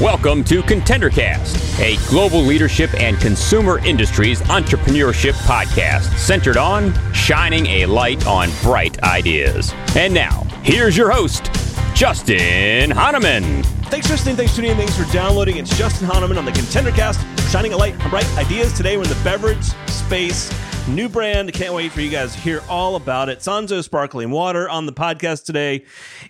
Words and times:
Welcome 0.00 0.44
to 0.44 0.62
ContenderCast, 0.62 1.80
a 1.80 1.96
global 2.08 2.40
leadership 2.40 2.94
and 2.94 3.18
consumer 3.18 3.84
industries 3.84 4.40
entrepreneurship 4.42 5.32
podcast 5.42 6.16
centered 6.18 6.56
on 6.56 6.94
shining 7.12 7.66
a 7.66 7.86
light 7.86 8.28
on 8.28 8.50
bright 8.62 9.02
ideas. 9.02 9.74
And 9.96 10.14
now, 10.14 10.44
here's 10.62 10.96
your 10.96 11.10
host, 11.10 11.50
Justin 11.96 12.92
Hahnemann. 12.92 13.64
Thanks 13.86 14.06
for 14.06 14.12
listening, 14.12 14.36
thanks 14.36 14.52
for 14.52 14.58
tuning 14.58 14.70
in, 14.70 14.76
thanks 14.76 14.96
for 14.96 15.12
downloading. 15.12 15.56
It's 15.56 15.76
Justin 15.76 16.06
Hahnemann 16.06 16.38
on 16.38 16.44
the 16.44 16.52
ContenderCast, 16.52 17.50
shining 17.50 17.72
a 17.72 17.76
light 17.76 18.00
on 18.04 18.10
bright 18.10 18.38
ideas. 18.38 18.72
Today 18.72 18.96
we're 18.96 19.02
in 19.02 19.08
the 19.08 19.20
beverage 19.24 19.64
space. 19.88 20.48
New 20.88 21.08
brand. 21.08 21.50
Can't 21.54 21.72
wait 21.72 21.92
for 21.92 22.02
you 22.02 22.10
guys 22.10 22.34
to 22.34 22.38
hear 22.40 22.62
all 22.68 22.96
about 22.96 23.30
it. 23.30 23.38
Sanzo 23.38 23.82
Sparkling 23.82 24.30
Water 24.30 24.68
on 24.68 24.84
the 24.84 24.92
podcast 24.92 25.46
today 25.46 25.86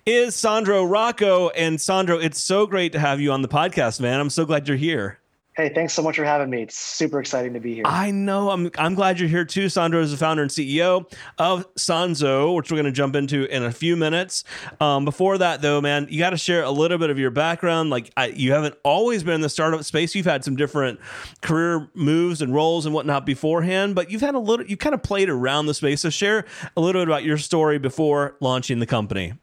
is 0.07 0.37
Sandro 0.37 0.87
Roco. 0.87 1.51
And 1.57 1.81
Sandro, 1.81 2.19
it's 2.19 2.41
so 2.41 2.65
great 2.65 2.93
to 2.93 3.01
have 3.01 3.21
you 3.21 3.33
on 3.33 3.43
the 3.43 3.49
podcast, 3.49 4.01
man. 4.01 4.21
I'm 4.21 4.31
so 4.31 4.45
glad 4.45 4.69
you're 4.69 4.77
here. 4.77 5.19
Hey, 5.57 5.69
thanks 5.69 5.93
so 5.93 6.03
much 6.03 6.17
for 6.17 6.25
having 6.25 6.51
me. 6.51 6.63
It's 6.63 6.77
super 6.77 7.21
exciting 7.21 7.55
to 7.55 7.61
be 7.61 7.75
here. 7.75 7.85
I 7.87 8.11
know. 8.11 8.51
I'm 8.51 8.73
I'm 8.77 8.97
glad 8.97 9.21
you're 9.21 9.29
here 9.29 9.45
too. 9.45 9.69
Sandro 9.69 10.01
is 10.01 10.11
the 10.11 10.17
founder 10.17 10.43
and 10.43 10.51
CEO 10.51 11.09
of 11.39 11.73
Sanzo, 11.77 12.57
which 12.57 12.73
we're 12.73 12.77
going 12.77 12.87
to 12.87 12.93
jump 12.93 13.15
into 13.15 13.45
in 13.45 13.63
a 13.63 13.71
few 13.71 13.97
minutes. 13.97 14.43
Um, 14.81 15.05
before 15.05 15.39
that, 15.39 15.63
though, 15.63 15.81
man, 15.81 16.09
you 16.11 16.19
got 16.19 16.31
to 16.31 16.37
share 16.37 16.65
a 16.65 16.73
little 16.73 16.99
bit 16.99 17.11
of 17.11 17.21
your 17.21 17.31
background. 17.31 17.91
Like, 17.91 18.11
I, 18.17 18.27
you 18.27 18.51
haven't 18.51 18.75
always 18.83 19.23
been 19.23 19.35
in 19.35 19.41
the 19.43 19.49
startup 19.49 19.85
space. 19.85 20.17
You've 20.17 20.27
had 20.27 20.43
some 20.43 20.57
different 20.57 20.99
career 21.41 21.89
moves 21.95 22.43
and 22.43 22.53
roles 22.53 22.85
and 22.85 22.93
whatnot 22.93 23.25
beforehand, 23.25 23.95
but 23.95 24.11
you've 24.11 24.23
had 24.23 24.35
a 24.35 24.41
little. 24.41 24.67
You 24.67 24.77
kind 24.77 24.95
of 24.95 25.05
played 25.05 25.29
around 25.29 25.67
the 25.67 25.75
space. 25.75 26.01
So 26.01 26.11
share 26.11 26.47
a 26.77 26.81
little 26.81 27.01
bit 27.01 27.07
about 27.07 27.23
your 27.23 27.39
story 27.39 27.79
before 27.79 28.37
launching 28.41 28.81
the 28.81 28.87
company. 28.87 29.35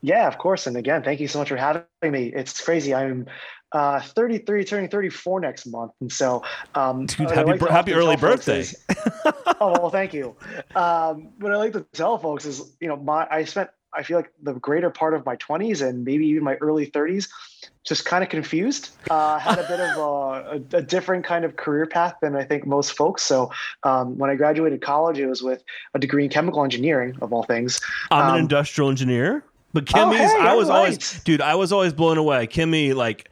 Yeah, 0.00 0.28
of 0.28 0.38
course. 0.38 0.66
And 0.66 0.76
again, 0.76 1.02
thank 1.02 1.20
you 1.20 1.26
so 1.26 1.38
much 1.38 1.48
for 1.48 1.56
having 1.56 1.84
me. 2.04 2.32
It's 2.34 2.60
crazy. 2.60 2.94
I'm 2.94 3.26
uh, 3.72 4.00
33, 4.00 4.64
turning 4.64 4.88
34 4.88 5.40
next 5.40 5.66
month. 5.66 5.92
And 6.00 6.10
so, 6.10 6.42
um, 6.74 7.06
Dude, 7.06 7.30
happy, 7.30 7.52
like 7.52 7.70
happy 7.70 7.92
early 7.92 8.16
birthday. 8.16 8.60
Is, 8.60 8.84
oh, 9.60 9.72
well, 9.80 9.90
thank 9.90 10.14
you. 10.14 10.36
Um, 10.74 11.30
what 11.38 11.52
I 11.52 11.56
like 11.56 11.72
to 11.74 11.86
tell 11.92 12.18
folks 12.18 12.44
is, 12.44 12.72
you 12.80 12.88
know, 12.88 12.96
my, 12.96 13.26
I 13.30 13.44
spent, 13.44 13.70
I 13.92 14.02
feel 14.02 14.18
like 14.18 14.32
the 14.42 14.54
greater 14.54 14.90
part 14.90 15.14
of 15.14 15.24
my 15.24 15.36
20s 15.36 15.86
and 15.86 16.04
maybe 16.04 16.26
even 16.26 16.44
my 16.44 16.56
early 16.56 16.86
30s 16.86 17.28
just 17.84 18.04
kind 18.04 18.22
of 18.22 18.28
confused. 18.28 18.90
Uh, 19.08 19.38
had 19.38 19.58
a 19.58 19.66
bit 19.66 19.80
of 19.80 19.96
a, 19.96 20.00
a, 20.02 20.78
a, 20.78 20.82
different 20.82 21.24
kind 21.24 21.44
of 21.44 21.56
career 21.56 21.86
path 21.86 22.14
than 22.20 22.36
I 22.36 22.44
think 22.44 22.66
most 22.66 22.92
folks. 22.92 23.22
So 23.22 23.50
um, 23.84 24.18
when 24.18 24.28
I 24.28 24.34
graduated 24.34 24.82
college, 24.82 25.18
it 25.18 25.26
was 25.26 25.42
with 25.42 25.64
a 25.94 25.98
degree 25.98 26.24
in 26.24 26.30
chemical 26.30 26.62
engineering, 26.62 27.16
of 27.22 27.32
all 27.32 27.44
things. 27.44 27.80
I'm 28.10 28.28
an 28.28 28.34
um, 28.34 28.40
industrial 28.40 28.90
engineer. 28.90 29.42
But 29.72 29.84
Kimmy's, 29.84 30.20
oh, 30.32 30.40
hey, 30.40 30.48
I 30.48 30.54
was 30.54 30.68
right. 30.68 30.76
always, 30.76 31.20
dude, 31.24 31.42
I 31.42 31.54
was 31.54 31.72
always 31.72 31.92
blown 31.92 32.16
away. 32.16 32.46
Kimmy, 32.46 32.94
like, 32.94 33.30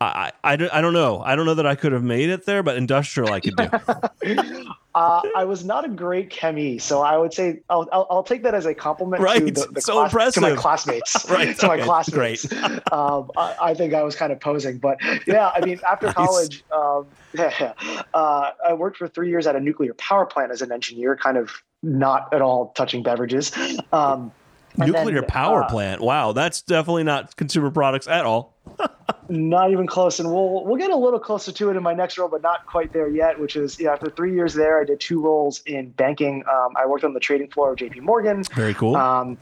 I, 0.00 0.32
I, 0.44 0.52
I 0.52 0.80
don't 0.80 0.92
know. 0.92 1.22
I 1.24 1.34
don't 1.34 1.44
know 1.44 1.54
that 1.54 1.66
I 1.66 1.74
could 1.74 1.92
have 1.92 2.04
made 2.04 2.30
it 2.30 2.46
there, 2.46 2.62
but 2.62 2.76
industrial 2.76 3.32
I 3.32 3.40
could 3.40 3.56
do. 3.56 3.64
uh, 4.94 5.22
I 5.36 5.44
was 5.44 5.64
not 5.64 5.84
a 5.84 5.88
great 5.88 6.30
chemie, 6.30 6.78
so 6.78 7.02
I 7.02 7.16
would 7.16 7.34
say 7.34 7.62
I'll, 7.68 7.88
I'll, 7.90 8.06
I'll 8.08 8.22
take 8.22 8.44
that 8.44 8.54
as 8.54 8.64
a 8.64 8.74
compliment 8.74 9.22
right. 9.22 9.44
to, 9.44 9.50
the, 9.50 9.72
the 9.72 9.80
so 9.80 9.94
class, 9.94 10.12
impressive. 10.12 10.42
to 10.44 10.50
my 10.50 10.56
classmates. 10.56 11.26
right. 11.30 11.58
to 11.58 11.66
okay. 11.66 11.78
my 11.78 11.84
classmates. 11.84 12.46
Great. 12.46 12.92
Um, 12.92 13.30
I, 13.36 13.56
I, 13.60 13.74
think 13.74 13.92
I 13.92 14.04
was 14.04 14.14
kind 14.14 14.32
of 14.32 14.38
posing, 14.38 14.78
but 14.78 14.98
yeah, 15.26 15.50
I 15.54 15.64
mean, 15.64 15.80
after 15.88 16.06
nice. 16.06 16.14
college, 16.14 16.64
um, 16.70 17.06
yeah, 17.32 17.72
uh, 18.14 18.52
I 18.64 18.74
worked 18.74 18.98
for 18.98 19.08
three 19.08 19.30
years 19.30 19.48
at 19.48 19.56
a 19.56 19.60
nuclear 19.60 19.94
power 19.94 20.26
plant 20.26 20.52
as 20.52 20.62
an 20.62 20.70
engineer, 20.70 21.16
kind 21.16 21.36
of 21.36 21.50
not 21.82 22.32
at 22.32 22.40
all 22.40 22.68
touching 22.76 23.02
beverages. 23.02 23.52
Um, 23.92 24.30
nuclear 24.76 25.20
then, 25.20 25.28
power 25.28 25.64
uh, 25.64 25.68
plant. 25.68 26.00
Wow, 26.00 26.32
that's 26.32 26.62
definitely 26.62 27.04
not 27.04 27.36
consumer 27.36 27.70
products 27.70 28.08
at 28.08 28.24
all. 28.24 28.54
not 29.28 29.70
even 29.70 29.86
close, 29.86 30.20
and 30.20 30.32
we'll 30.32 30.64
we'll 30.64 30.76
get 30.76 30.90
a 30.90 30.96
little 30.96 31.20
closer 31.20 31.52
to 31.52 31.70
it 31.70 31.76
in 31.76 31.82
my 31.82 31.94
next 31.94 32.18
role, 32.18 32.28
but 32.28 32.42
not 32.42 32.66
quite 32.66 32.92
there 32.92 33.08
yet. 33.08 33.38
Which 33.38 33.56
is, 33.56 33.78
yeah, 33.80 33.92
after 33.92 34.10
three 34.10 34.34
years 34.34 34.54
there, 34.54 34.80
I 34.80 34.84
did 34.84 35.00
two 35.00 35.20
roles 35.20 35.62
in 35.66 35.90
banking. 35.90 36.44
Um, 36.50 36.74
I 36.76 36.86
worked 36.86 37.04
on 37.04 37.14
the 37.14 37.20
trading 37.20 37.48
floor 37.48 37.72
of 37.72 37.78
J.P. 37.78 38.00
Morgan. 38.00 38.44
Very 38.54 38.74
cool. 38.74 38.96
Um, 38.96 39.38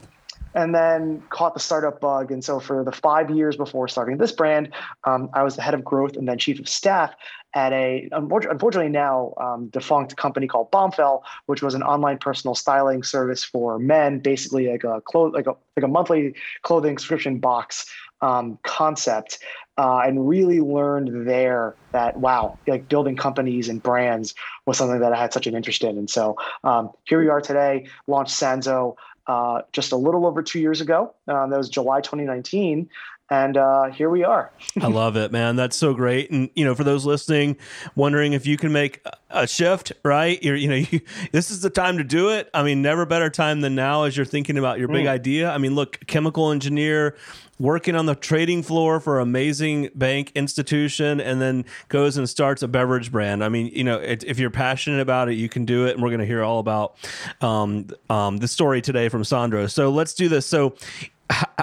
and 0.53 0.73
then 0.73 1.21
caught 1.29 1.53
the 1.53 1.59
startup 1.59 2.01
bug. 2.01 2.31
And 2.31 2.43
so 2.43 2.59
for 2.59 2.83
the 2.83 2.91
five 2.91 3.29
years 3.29 3.55
before 3.55 3.87
starting 3.87 4.17
this 4.17 4.31
brand, 4.31 4.73
um, 5.03 5.29
I 5.33 5.43
was 5.43 5.55
the 5.55 5.61
head 5.61 5.75
of 5.75 5.83
growth 5.83 6.15
and 6.17 6.27
then 6.27 6.39
chief 6.39 6.59
of 6.59 6.67
staff 6.67 7.13
at 7.57 7.73
a 7.73 8.07
unfortunately 8.11 8.87
now 8.87 9.33
um, 9.37 9.67
defunct 9.69 10.15
company 10.15 10.45
called 10.45 10.71
Bombfell, 10.71 11.23
which 11.47 11.63
was 11.63 11.73
an 11.73 11.81
online 11.81 12.19
personal 12.19 12.53
styling 12.53 13.01
service 13.01 13.43
for 13.43 13.79
men, 13.79 14.19
basically 14.19 14.67
like 14.67 14.83
a 14.83 15.01
clo- 15.01 15.31
like 15.31 15.47
a 15.47 15.55
like 15.75 15.83
a 15.83 15.87
monthly 15.87 16.35
clothing 16.61 16.99
subscription 16.99 17.39
box 17.39 17.91
um, 18.21 18.59
concept. 18.63 19.39
Uh, 19.79 20.01
and 20.07 20.27
really 20.27 20.59
learned 20.59 21.27
there 21.27 21.75
that 21.91 22.17
wow, 22.17 22.57
like 22.65 22.89
building 22.89 23.15
companies 23.15 23.69
and 23.69 23.81
brands 23.83 24.33
was 24.65 24.75
something 24.75 24.99
that 24.99 25.13
I 25.13 25.17
had 25.17 25.31
such 25.31 25.45
an 25.45 25.55
interest 25.55 25.83
in. 25.83 25.99
And 25.99 26.09
so 26.09 26.35
um, 26.63 26.89
here 27.03 27.19
we 27.19 27.29
are 27.29 27.41
today, 27.41 27.85
launched 28.07 28.33
Sanzo 28.33 28.95
uh, 29.27 29.61
just 29.73 29.91
a 29.91 29.95
little 29.95 30.25
over 30.25 30.41
two 30.41 30.59
years 30.59 30.81
ago. 30.81 31.13
Um, 31.27 31.51
that 31.51 31.57
was 31.57 31.69
July 31.69 32.01
2019 32.01 32.89
and 33.29 33.57
uh, 33.57 33.85
here 33.85 34.09
we 34.09 34.23
are. 34.23 34.51
I 34.81 34.87
love 34.87 35.17
it, 35.17 35.31
man. 35.31 35.55
That's 35.55 35.75
so 35.75 35.93
great. 35.93 36.31
And 36.31 36.49
you 36.55 36.63
know, 36.63 36.75
for 36.75 36.83
those 36.83 37.05
listening, 37.05 37.57
wondering 37.95 38.33
if 38.33 38.45
you 38.45 38.57
can 38.57 38.71
make 38.71 39.05
a 39.29 39.45
shift, 39.45 39.91
right? 40.03 40.41
You're, 40.41 40.55
you 40.55 40.67
know, 40.67 40.75
you, 40.91 41.01
this 41.31 41.51
is 41.51 41.61
the 41.61 41.69
time 41.69 41.97
to 41.97 42.03
do 42.03 42.29
it. 42.29 42.49
I 42.53 42.63
mean, 42.63 42.81
never 42.81 43.05
better 43.05 43.29
time 43.29 43.61
than 43.61 43.75
now 43.75 44.03
as 44.03 44.15
you're 44.15 44.25
thinking 44.25 44.57
about 44.57 44.79
your 44.79 44.87
big 44.87 45.05
mm. 45.05 45.09
idea. 45.09 45.51
I 45.51 45.57
mean, 45.57 45.75
look, 45.75 46.05
chemical 46.07 46.51
engineer 46.51 47.15
working 47.59 47.95
on 47.95 48.05
the 48.05 48.15
trading 48.15 48.61
floor 48.61 48.99
for 48.99 49.19
amazing 49.19 49.89
bank 49.95 50.31
institution 50.35 51.19
and 51.19 51.41
then 51.41 51.65
goes 51.89 52.17
and 52.17 52.29
starts 52.29 52.61
a 52.61 52.67
beverage 52.67 53.11
brand 53.11 53.43
i 53.43 53.49
mean 53.49 53.67
you 53.73 53.83
know 53.83 53.97
it, 53.97 54.23
if 54.25 54.37
you're 54.37 54.49
passionate 54.49 54.99
about 54.99 55.27
it 55.27 55.33
you 55.33 55.49
can 55.49 55.65
do 55.65 55.87
it 55.87 55.93
and 55.95 56.03
we're 56.03 56.09
going 56.09 56.19
to 56.19 56.25
hear 56.25 56.43
all 56.43 56.59
about 56.59 56.95
um, 57.41 57.87
um, 58.09 58.37
the 58.37 58.47
story 58.47 58.81
today 58.81 59.09
from 59.09 59.23
sandro 59.23 59.65
so 59.65 59.89
let's 59.89 60.13
do 60.13 60.29
this 60.29 60.45
so 60.45 60.75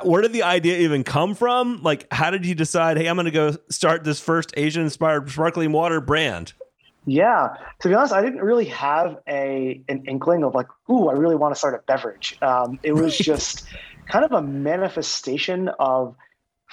where 0.03 0.23
did 0.23 0.33
the 0.33 0.43
idea 0.43 0.79
even 0.79 1.05
come 1.05 1.35
from? 1.35 1.83
Like, 1.83 2.07
how 2.13 2.31
did 2.31 2.45
you 2.45 2.55
decide, 2.55 2.97
hey, 2.97 3.07
I'm 3.07 3.17
going 3.17 3.27
to 3.27 3.31
go 3.31 3.57
start 3.71 4.05
this 4.05 4.21
first 4.21 4.53
Asian 4.57 4.83
inspired 4.83 5.31
sparkling 5.31 5.73
water 5.73 6.01
brand? 6.01 6.53
Yeah, 7.07 7.57
to 7.81 7.89
be 7.89 7.95
honest, 7.95 8.15
I 8.15 8.23
didn't 8.23 8.41
really 8.41 8.65
have 8.67 9.19
a 9.29 9.83
an 9.89 10.05
inkling 10.07 10.43
of 10.43 10.55
like, 10.55 10.69
ooh, 10.91 11.09
I 11.09 11.13
really 11.13 11.37
want 11.37 11.55
to 11.55 11.59
start 11.59 11.75
a 11.75 11.83
beverage. 11.87 12.39
Um, 12.41 12.79
it 12.83 12.93
was 12.93 13.17
just 13.19 13.67
kind 14.07 14.25
of 14.25 14.33
a 14.33 14.41
manifestation 14.41 15.69
of 15.79 16.17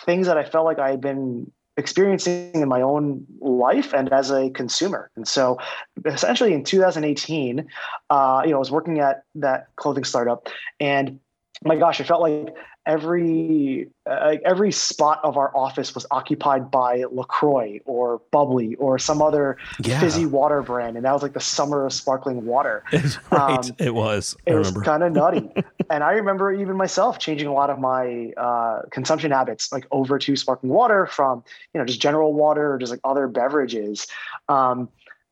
things 0.05 0.27
that 0.27 0.37
I 0.37 0.43
felt 0.43 0.65
like 0.65 0.79
I 0.79 0.91
had 0.91 1.01
been 1.01 1.51
experiencing 1.75 2.51
in 2.53 2.67
my 2.69 2.81
own 2.81 3.25
life 3.39 3.93
and 3.93 4.11
as 4.13 4.31
a 4.31 4.49
consumer. 4.51 5.09
And 5.15 5.27
so, 5.27 5.57
essentially, 6.05 6.53
in 6.53 6.63
2018, 6.63 7.67
uh, 8.09 8.41
you 8.45 8.51
know, 8.51 8.55
I 8.55 8.59
was 8.59 8.71
working 8.71 8.99
at 8.99 9.23
that 9.35 9.67
clothing 9.75 10.05
startup, 10.05 10.47
and 10.79 11.19
my 11.63 11.75
gosh, 11.75 11.99
I 11.99 12.03
felt 12.03 12.21
like 12.21 12.55
every 12.85 13.89
uh, 14.09 14.35
every 14.43 14.71
spot 14.71 15.19
of 15.23 15.37
our 15.37 15.55
office 15.55 15.93
was 15.93 16.05
occupied 16.11 16.71
by 16.71 17.03
Lacroix 17.11 17.79
or 17.85 18.21
Bubbly 18.31 18.75
or 18.75 18.97
some 18.97 19.21
other 19.21 19.57
yeah. 19.83 19.99
fizzy 19.99 20.25
water 20.25 20.61
brand, 20.61 20.95
and 20.95 21.05
that 21.05 21.13
was 21.13 21.21
like 21.21 21.33
the 21.33 21.39
summer 21.39 21.85
of 21.85 21.93
sparkling 21.93 22.45
water. 22.45 22.83
right, 23.31 23.65
um, 23.65 23.75
it 23.77 23.93
was. 23.93 24.35
It 24.45 24.55
was 24.55 24.71
kind 24.71 25.03
of 25.03 25.13
nutty, 25.13 25.49
and 25.89 26.03
I 26.03 26.13
remember 26.13 26.51
even 26.51 26.75
myself 26.75 27.19
changing 27.19 27.47
a 27.47 27.53
lot 27.53 27.69
of 27.69 27.79
my 27.79 28.31
uh, 28.37 28.81
consumption 28.91 29.31
habits, 29.31 29.71
like 29.71 29.85
over 29.91 30.17
to 30.19 30.35
sparkling 30.35 30.71
water 30.71 31.05
from 31.05 31.43
you 31.73 31.79
know 31.79 31.85
just 31.85 32.01
general 32.01 32.33
water 32.33 32.73
or 32.73 32.77
just 32.79 32.91
like 32.91 33.01
other 33.03 33.27
beverages. 33.27 34.07
Um, 34.49 34.89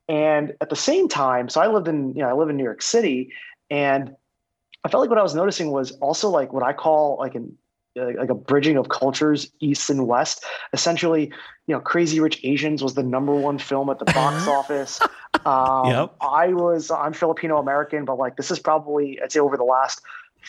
and 0.08 0.54
at 0.62 0.70
the 0.70 0.76
same 0.76 1.08
time, 1.08 1.50
so 1.50 1.62
I 1.62 1.68
lived 1.68 1.88
in 1.88 2.14
you 2.14 2.22
know 2.22 2.30
I 2.30 2.34
live 2.34 2.50
in 2.50 2.58
New 2.58 2.64
York 2.64 2.82
City, 2.82 3.32
and 3.70 4.16
I 4.84 4.90
felt 4.90 5.02
like 5.02 5.10
what 5.10 5.20
I 5.20 5.24
was 5.24 5.36
noticing 5.36 5.72
was 5.72 5.92
also 6.00 6.30
like 6.30 6.54
what 6.54 6.64
I 6.64 6.74
call 6.74 7.18
like 7.20 7.36
an 7.36 7.58
like 7.96 8.30
a 8.30 8.36
bridging 8.36 8.78
of 8.78 8.90
cultures 8.90 9.52
east 9.60 9.90
and 9.90 10.08
west 10.08 10.46
essentially 10.74 11.32
you 11.68 11.76
know 11.76 11.80
crazy 11.80 12.20
rich 12.20 12.40
asians 12.44 12.84
was 12.84 12.94
the 12.94 13.04
number 13.04 13.34
one 13.34 13.58
film 13.58 13.90
at 13.90 14.00
the 14.00 14.06
box 14.06 14.48
office 14.48 15.02
um, 15.46 15.88
yep. 15.88 16.16
i 16.22 16.48
was 16.48 16.92
i'm 16.92 17.14
filipino 17.14 17.58
american 17.58 18.06
but 18.06 18.18
like 18.18 18.38
this 18.38 18.52
is 18.52 18.60
probably 18.60 19.20
i'd 19.22 19.32
say 19.32 19.40
over 19.40 19.58
the 19.58 19.64
last 19.64 20.02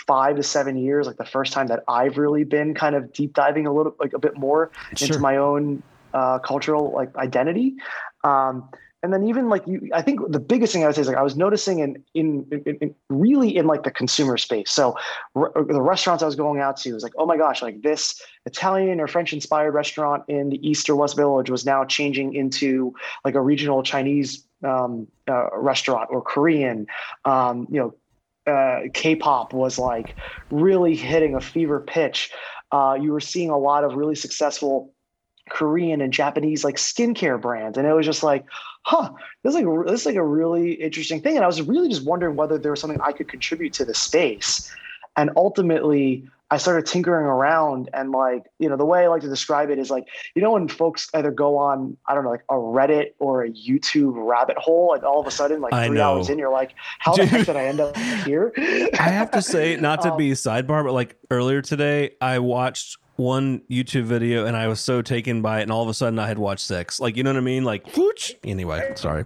five 0.06 0.36
to 0.36 0.42
seven 0.42 0.76
years 0.76 1.06
like 1.06 1.16
the 1.16 1.24
first 1.24 1.52
time 1.52 1.66
that 1.66 1.82
i've 1.88 2.18
really 2.18 2.44
been 2.44 2.74
kind 2.74 2.94
of 2.94 3.12
deep 3.12 3.32
diving 3.32 3.66
a 3.66 3.72
little 3.72 3.96
like 3.98 4.12
a 4.12 4.18
bit 4.18 4.36
more 4.36 4.70
sure. 4.94 5.06
into 5.06 5.18
my 5.18 5.36
own 5.36 5.82
uh, 6.12 6.38
cultural 6.40 6.92
like 6.92 7.14
identity 7.16 7.74
um, 8.24 8.68
and 9.02 9.12
then 9.12 9.24
even 9.24 9.48
like 9.48 9.66
you 9.66 9.88
i 9.94 10.02
think 10.02 10.20
the 10.28 10.40
biggest 10.40 10.72
thing 10.72 10.82
i 10.82 10.86
would 10.86 10.94
say 10.94 11.00
is 11.00 11.08
like 11.08 11.16
i 11.16 11.22
was 11.22 11.36
noticing 11.36 11.78
in 11.78 12.02
in, 12.14 12.46
in, 12.50 12.76
in 12.76 12.94
really 13.08 13.56
in 13.56 13.66
like 13.66 13.82
the 13.82 13.90
consumer 13.90 14.36
space 14.36 14.70
so 14.70 14.96
r- 15.34 15.52
the 15.54 15.80
restaurants 15.80 16.22
i 16.22 16.26
was 16.26 16.34
going 16.34 16.60
out 16.60 16.76
to 16.76 16.92
was 16.92 17.02
like 17.02 17.12
oh 17.18 17.26
my 17.26 17.36
gosh 17.36 17.62
like 17.62 17.82
this 17.82 18.20
italian 18.46 19.00
or 19.00 19.06
french 19.06 19.32
inspired 19.32 19.72
restaurant 19.72 20.22
in 20.28 20.50
the 20.50 20.68
east 20.68 20.88
or 20.88 20.96
west 20.96 21.16
village 21.16 21.50
was 21.50 21.64
now 21.64 21.84
changing 21.84 22.34
into 22.34 22.94
like 23.24 23.34
a 23.34 23.40
regional 23.40 23.82
chinese 23.82 24.46
um, 24.62 25.06
uh, 25.28 25.48
restaurant 25.56 26.08
or 26.10 26.20
korean 26.20 26.86
um, 27.24 27.66
you 27.70 27.80
know 27.80 27.94
uh, 28.46 28.88
K-pop 28.94 29.52
was 29.52 29.78
like 29.78 30.16
really 30.50 30.96
hitting 30.96 31.34
a 31.34 31.40
fever 31.40 31.78
pitch. 31.78 32.32
Uh, 32.72 32.96
you 33.00 33.12
were 33.12 33.20
seeing 33.20 33.50
a 33.50 33.58
lot 33.58 33.84
of 33.84 33.94
really 33.94 34.14
successful 34.14 34.92
Korean 35.50 36.00
and 36.00 36.12
Japanese 36.12 36.64
like 36.64 36.76
skincare 36.76 37.40
brands, 37.40 37.76
and 37.76 37.86
it 37.86 37.92
was 37.92 38.06
just 38.06 38.22
like, 38.22 38.44
huh, 38.82 39.10
this 39.42 39.54
is 39.54 39.60
like 39.60 39.86
this 39.86 40.00
is 40.00 40.06
like 40.06 40.16
a 40.16 40.24
really 40.24 40.72
interesting 40.72 41.20
thing. 41.20 41.36
And 41.36 41.44
I 41.44 41.46
was 41.46 41.60
really 41.62 41.88
just 41.88 42.04
wondering 42.04 42.36
whether 42.36 42.56
there 42.58 42.70
was 42.70 42.80
something 42.80 43.00
I 43.00 43.12
could 43.12 43.28
contribute 43.28 43.72
to 43.74 43.84
the 43.84 43.94
space. 43.94 44.70
And 45.16 45.30
ultimately, 45.36 46.24
I 46.50 46.56
started 46.56 46.86
tinkering 46.86 47.26
around 47.26 47.88
and 47.94 48.10
like, 48.10 48.44
you 48.58 48.68
know, 48.68 48.76
the 48.76 48.84
way 48.84 49.04
I 49.04 49.08
like 49.08 49.22
to 49.22 49.28
describe 49.28 49.70
it 49.70 49.78
is 49.78 49.90
like, 49.90 50.06
you 50.34 50.42
know, 50.42 50.52
when 50.52 50.66
folks 50.66 51.08
either 51.14 51.30
go 51.30 51.56
on, 51.58 51.96
I 52.06 52.14
don't 52.14 52.24
know, 52.24 52.30
like 52.30 52.44
a 52.50 52.54
Reddit 52.54 53.12
or 53.20 53.44
a 53.44 53.50
YouTube 53.50 54.14
rabbit 54.16 54.58
hole, 54.58 54.94
and 54.94 55.04
all 55.04 55.20
of 55.20 55.26
a 55.26 55.30
sudden, 55.30 55.60
like 55.60 55.72
I 55.72 55.86
three 55.86 55.96
know. 55.96 56.16
hours 56.16 56.28
in, 56.28 56.38
you're 56.38 56.50
like, 56.52 56.74
how 56.98 57.14
the 57.14 57.24
heck 57.24 57.46
did 57.46 57.56
I 57.56 57.66
end 57.66 57.80
up 57.80 57.96
here? 57.96 58.52
I 58.58 59.10
have 59.10 59.30
to 59.32 59.42
say, 59.42 59.76
not 59.76 60.02
to 60.02 60.08
Um, 60.10 60.16
be 60.16 60.32
sidebar, 60.32 60.82
but 60.82 60.92
like 60.92 61.16
earlier 61.30 61.62
today, 61.62 62.10
I 62.20 62.40
watched 62.40 62.96
one 63.14 63.60
YouTube 63.70 64.04
video 64.04 64.46
and 64.46 64.56
I 64.56 64.66
was 64.66 64.80
so 64.80 65.02
taken 65.02 65.42
by 65.42 65.60
it, 65.60 65.62
and 65.62 65.70
all 65.70 65.82
of 65.82 65.88
a 65.88 65.94
sudden 65.94 66.18
I 66.18 66.26
had 66.26 66.38
watched 66.38 66.64
six. 66.66 66.98
Like, 66.98 67.16
you 67.16 67.22
know 67.22 67.30
what 67.30 67.36
I 67.36 67.42
mean? 67.42 67.64
Like, 67.64 67.96
whoosh. 67.96 68.32
Anyway, 68.42 68.92
sorry. 68.96 69.24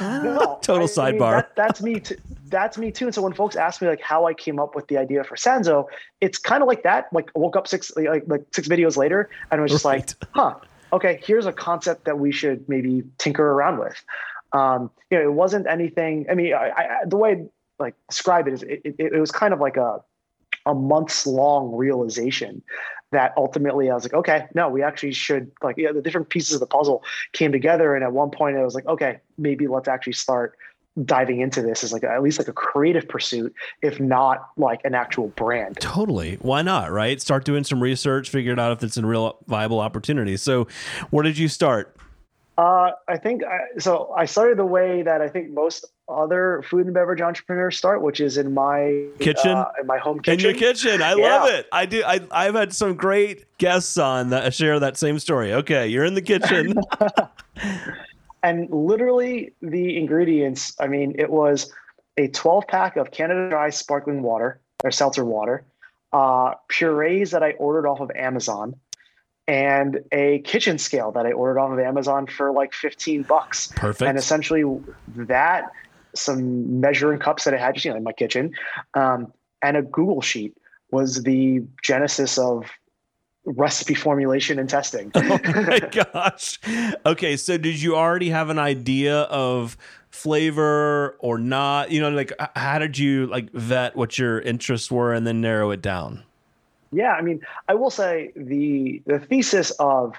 No, 0.00 0.58
Total 0.62 0.88
I- 1.02 1.08
I 1.08 1.12
mean, 1.12 1.20
sidebar. 1.20 1.32
that- 1.36 1.56
that's 1.56 1.82
me. 1.82 2.00
Too, 2.00 2.16
that's 2.48 2.78
me 2.78 2.90
too. 2.90 3.06
And 3.06 3.14
so 3.14 3.22
when 3.22 3.32
folks 3.32 3.56
ask 3.56 3.80
me 3.82 3.88
like 3.88 4.00
how 4.00 4.26
I 4.26 4.34
came 4.34 4.58
up 4.58 4.74
with 4.74 4.86
the 4.88 4.96
idea 4.98 5.24
for 5.24 5.36
Sanzo, 5.36 5.86
it's 6.20 6.38
kind 6.38 6.62
of 6.62 6.66
like 6.68 6.82
that. 6.84 7.12
Like 7.12 7.30
I 7.36 7.38
woke 7.38 7.56
up 7.56 7.66
six 7.68 7.92
like, 7.96 8.22
like 8.26 8.42
six 8.52 8.68
videos 8.68 8.96
later 8.96 9.28
and 9.50 9.60
was 9.60 9.70
just 9.72 9.84
Right. 9.84 9.98
like, 10.22 10.28
huh, 10.32 10.54
okay, 10.92 11.20
here's 11.22 11.46
a 11.46 11.52
concept 11.52 12.04
that 12.06 12.18
we 12.18 12.32
should 12.32 12.66
maybe 12.68 13.02
tinker 13.18 13.50
around 13.50 13.78
with. 13.78 14.02
Um, 14.52 14.90
you 15.10 15.18
know, 15.18 15.24
it 15.24 15.32
wasn't 15.32 15.66
anything. 15.66 16.26
I 16.30 16.34
mean, 16.34 16.54
I, 16.54 16.70
I, 16.70 16.86
the 17.06 17.16
way 17.16 17.32
I'd, 17.32 17.48
like 17.78 17.94
describe 18.08 18.48
it 18.48 18.54
is 18.54 18.62
it, 18.62 18.80
it, 18.84 18.94
it 18.98 19.20
was 19.20 19.30
kind 19.30 19.52
of 19.54 19.60
like 19.60 19.76
a 19.76 20.00
a 20.66 20.74
months 20.74 21.26
long 21.26 21.74
realization 21.74 22.60
that 23.12 23.32
ultimately 23.36 23.90
I 23.90 23.94
was 23.94 24.04
like, 24.04 24.14
okay, 24.14 24.46
no, 24.54 24.68
we 24.68 24.82
actually 24.82 25.12
should 25.12 25.50
like, 25.62 25.76
yeah, 25.78 25.92
the 25.92 26.02
different 26.02 26.28
pieces 26.28 26.54
of 26.54 26.60
the 26.60 26.66
puzzle 26.66 27.02
came 27.32 27.52
together. 27.52 27.94
And 27.94 28.04
at 28.04 28.12
one 28.12 28.30
point 28.30 28.56
I 28.56 28.64
was 28.64 28.74
like, 28.74 28.86
okay, 28.86 29.20
maybe 29.38 29.66
let's 29.66 29.88
actually 29.88 30.12
start 30.12 30.56
diving 31.04 31.40
into 31.40 31.62
this 31.62 31.84
as 31.84 31.92
like 31.92 32.04
at 32.04 32.22
least 32.22 32.38
like 32.38 32.48
a 32.48 32.52
creative 32.52 33.08
pursuit, 33.08 33.54
if 33.82 34.00
not 34.00 34.50
like 34.56 34.80
an 34.84 34.94
actual 34.94 35.28
brand. 35.28 35.76
Totally. 35.80 36.36
Why 36.42 36.62
not? 36.62 36.90
Right? 36.90 37.20
Start 37.20 37.44
doing 37.44 37.64
some 37.64 37.82
research, 37.82 38.28
figure 38.28 38.52
it 38.52 38.58
out 38.58 38.72
if 38.72 38.82
it's 38.82 38.96
a 38.96 39.06
real 39.06 39.38
viable 39.46 39.80
opportunity. 39.80 40.36
So, 40.36 40.66
where 41.10 41.22
did 41.22 41.38
you 41.38 41.48
start? 41.48 41.94
Uh, 42.58 42.90
I 43.06 43.16
think 43.16 43.44
I, 43.44 43.78
so. 43.78 44.12
I 44.16 44.24
started 44.24 44.58
the 44.58 44.66
way 44.66 45.02
that 45.02 45.20
I 45.22 45.28
think 45.28 45.50
most 45.50 45.84
other 46.08 46.62
food 46.68 46.86
and 46.86 46.92
beverage 46.92 47.20
entrepreneurs 47.20 47.78
start, 47.78 48.02
which 48.02 48.18
is 48.18 48.36
in 48.36 48.52
my 48.52 49.04
Kitchen? 49.20 49.52
uh, 49.52 49.66
in 49.80 49.86
my 49.86 49.98
home 49.98 50.16
In 50.16 50.22
kitchen. 50.24 50.50
your 50.50 50.54
kitchen. 50.58 51.00
I 51.00 51.14
Yeah. 51.14 51.36
love 51.36 51.48
it. 51.50 51.66
I 51.70 51.86
do. 51.86 52.02
I, 52.04 52.20
I've 52.32 52.56
had 52.56 52.72
some 52.74 52.96
great 52.96 53.46
guests 53.58 53.96
on 53.96 54.30
that 54.30 54.52
share 54.54 54.80
that 54.80 54.96
same 54.96 55.20
story. 55.20 55.52
Okay, 55.54 55.86
you're 55.86 56.04
in 56.04 56.14
the 56.14 56.22
kitchen. 56.22 56.74
and 58.42 58.68
literally 58.70 59.52
the 59.62 59.96
ingredients 59.96 60.72
i 60.78 60.86
mean 60.86 61.12
it 61.18 61.28
was 61.28 61.72
a 62.16 62.28
12 62.28 62.68
pack 62.68 62.96
of 62.96 63.10
canada 63.10 63.48
dry 63.50 63.68
sparkling 63.68 64.22
water 64.22 64.60
or 64.84 64.92
seltzer 64.92 65.24
water 65.24 65.64
uh, 66.12 66.54
purees 66.68 67.32
that 67.32 67.42
i 67.42 67.50
ordered 67.52 67.84
off 67.88 67.98
of 67.98 68.10
amazon 68.12 68.76
and 69.48 70.00
a 70.12 70.38
kitchen 70.40 70.78
scale 70.78 71.10
that 71.10 71.26
i 71.26 71.32
ordered 71.32 71.58
off 71.58 71.72
of 71.72 71.78
amazon 71.80 72.26
for 72.26 72.52
like 72.52 72.72
15 72.72 73.22
bucks 73.22 73.68
Perfect. 73.74 74.08
and 74.08 74.18
essentially 74.18 74.64
that 75.16 75.72
some 76.14 76.80
measuring 76.80 77.18
cups 77.18 77.44
that 77.44 77.54
i 77.54 77.56
had 77.56 77.74
just 77.74 77.84
you 77.84 77.90
know 77.90 77.96
in 77.96 78.04
my 78.04 78.12
kitchen 78.12 78.52
um, 78.94 79.32
and 79.62 79.76
a 79.76 79.82
google 79.82 80.20
sheet 80.20 80.56
was 80.90 81.22
the 81.22 81.64
genesis 81.82 82.38
of 82.38 82.64
recipe 83.44 83.94
formulation 83.94 84.58
and 84.58 84.68
testing 84.68 85.10
oh 85.14 85.38
my 85.44 85.80
gosh. 85.90 86.58
Okay, 87.06 87.36
so 87.36 87.56
did 87.56 87.80
you 87.80 87.96
already 87.96 88.28
have 88.28 88.50
an 88.50 88.58
idea 88.58 89.20
of 89.22 89.76
flavor 90.10 91.16
or 91.20 91.38
not? 91.38 91.90
You 91.90 92.00
know, 92.00 92.10
like 92.10 92.32
how 92.56 92.78
did 92.78 92.98
you 92.98 93.26
like 93.26 93.50
vet 93.52 93.96
what 93.96 94.18
your 94.18 94.40
interests 94.40 94.90
were 94.90 95.12
and 95.12 95.26
then 95.26 95.40
narrow 95.40 95.70
it 95.70 95.80
down? 95.80 96.24
Yeah, 96.92 97.12
I 97.12 97.22
mean, 97.22 97.40
I 97.68 97.74
will 97.74 97.90
say 97.90 98.32
the 98.36 99.02
the 99.06 99.18
thesis 99.18 99.70
of, 99.72 100.14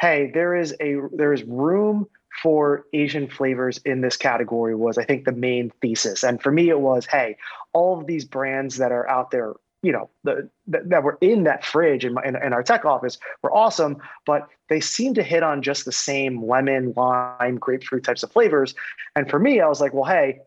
hey, 0.00 0.30
there 0.32 0.54
is 0.54 0.74
a 0.80 0.96
there 1.12 1.32
is 1.32 1.42
room 1.44 2.08
for 2.42 2.86
Asian 2.92 3.28
flavors 3.28 3.78
in 3.84 4.00
this 4.00 4.16
category 4.16 4.74
was, 4.74 4.98
I 4.98 5.04
think, 5.04 5.24
the 5.24 5.32
main 5.32 5.70
thesis. 5.82 6.24
And 6.24 6.42
for 6.42 6.50
me, 6.50 6.70
it 6.70 6.80
was, 6.80 7.06
hey, 7.06 7.36
all 7.72 8.00
of 8.00 8.06
these 8.06 8.24
brands 8.24 8.78
that 8.78 8.90
are 8.90 9.06
out 9.08 9.30
there, 9.30 9.52
you 9.82 9.92
know, 9.92 10.08
the, 10.24 10.48
that, 10.68 10.88
that 10.88 11.02
were 11.02 11.18
in 11.20 11.44
that 11.44 11.64
fridge 11.64 12.04
in, 12.06 12.14
my, 12.14 12.24
in, 12.24 12.36
in 12.36 12.54
our 12.54 12.62
tech 12.62 12.86
office 12.86 13.18
were 13.42 13.52
awesome, 13.54 13.98
but 14.24 14.48
they 14.70 14.80
seem 14.80 15.12
to 15.14 15.22
hit 15.22 15.42
on 15.42 15.60
just 15.60 15.84
the 15.84 15.92
same 15.92 16.42
lemon, 16.42 16.94
lime, 16.96 17.58
grapefruit 17.58 18.02
types 18.02 18.22
of 18.22 18.32
flavors. 18.32 18.74
And 19.14 19.28
for 19.28 19.38
me, 19.38 19.60
I 19.60 19.68
was 19.68 19.80
like, 19.80 19.92
well, 19.92 20.04
hey, 20.04 20.40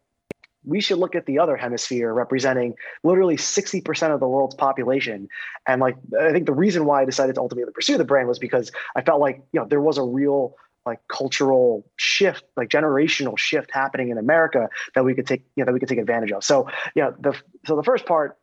we 0.66 0.82
should 0.82 0.98
look 0.98 1.16
at 1.16 1.26
the 1.26 1.40
other 1.40 1.56
hemisphere 1.56 2.14
representing 2.14 2.76
literally 3.04 3.38
60% 3.38 4.14
of 4.14 4.20
the 4.20 4.28
world's 4.28 4.56
population. 4.56 5.28
And 5.68 5.82
like, 5.82 5.96
I 6.20 6.32
think 6.32 6.46
the 6.46 6.54
reason 6.54 6.86
why 6.86 7.02
I 7.02 7.06
decided 7.06 7.36
to 7.36 7.42
ultimately 7.42 7.72
pursue 7.72 7.98
the 7.98 8.06
brand 8.06 8.28
was 8.28 8.40
because 8.40 8.72
I 8.96 9.02
felt 9.02 9.22
like, 9.22 9.42
you 9.52 9.60
know, 9.60 9.68
there 9.68 9.82
was 9.82 9.98
a 9.98 10.04
real 10.04 10.56
like 10.86 11.00
cultural 11.08 11.86
shift, 11.96 12.44
like 12.56 12.70
generational 12.70 13.38
shift 13.38 13.72
happening 13.72 14.10
in 14.10 14.18
America 14.18 14.70
that 14.94 15.04
we 15.04 15.16
could 15.16 15.26
take, 15.26 15.44
you 15.56 15.64
know, 15.64 15.66
that 15.66 15.74
we 15.74 15.80
could 15.80 15.90
take 15.90 15.98
advantage 15.98 16.32
of. 16.32 16.44
So, 16.44 16.70
you 16.96 17.02
know, 17.02 17.16
the, 17.20 17.36
so 17.66 17.76
the 17.76 17.84
first 17.84 18.06
part, 18.06 18.38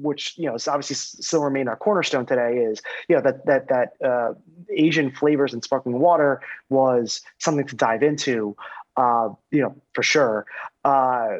which, 0.00 0.38
you 0.38 0.46
know, 0.46 0.54
is 0.54 0.68
obviously 0.68 0.94
still 0.94 1.42
remain 1.42 1.68
our 1.68 1.76
cornerstone 1.76 2.24
today 2.24 2.58
is, 2.58 2.80
you 3.08 3.16
know, 3.16 3.22
that, 3.22 3.44
that, 3.46 3.68
that 3.68 4.06
uh, 4.06 4.32
Asian 4.74 5.10
flavors 5.10 5.52
and 5.52 5.62
sparkling 5.62 5.98
water 5.98 6.40
was 6.70 7.20
something 7.38 7.66
to 7.66 7.76
dive 7.76 8.02
into, 8.02 8.56
uh, 8.96 9.28
you 9.50 9.60
know, 9.60 9.74
for 9.94 10.02
sure. 10.02 10.46
Uh, 10.84 11.38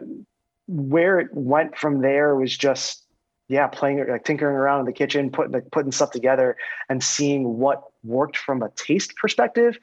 where 0.69 1.19
it 1.19 1.28
went 1.32 1.76
from 1.76 2.00
there 2.00 2.34
was 2.34 2.56
just 2.56 3.04
yeah 3.49 3.66
playing 3.66 4.04
like 4.08 4.25
tinkering 4.25 4.56
around 4.56 4.81
in 4.81 4.87
the 4.87 4.93
kitchen 4.93 5.31
putting 5.31 5.52
like, 5.52 5.70
putting 5.70 5.93
stuff 5.93 6.10
together 6.10 6.56
and 6.88 7.02
seeing 7.02 7.58
what 7.58 7.82
worked 8.04 8.37
from 8.37 8.62
a 8.62 8.70
taste 8.70 9.14
perspective 9.16 9.76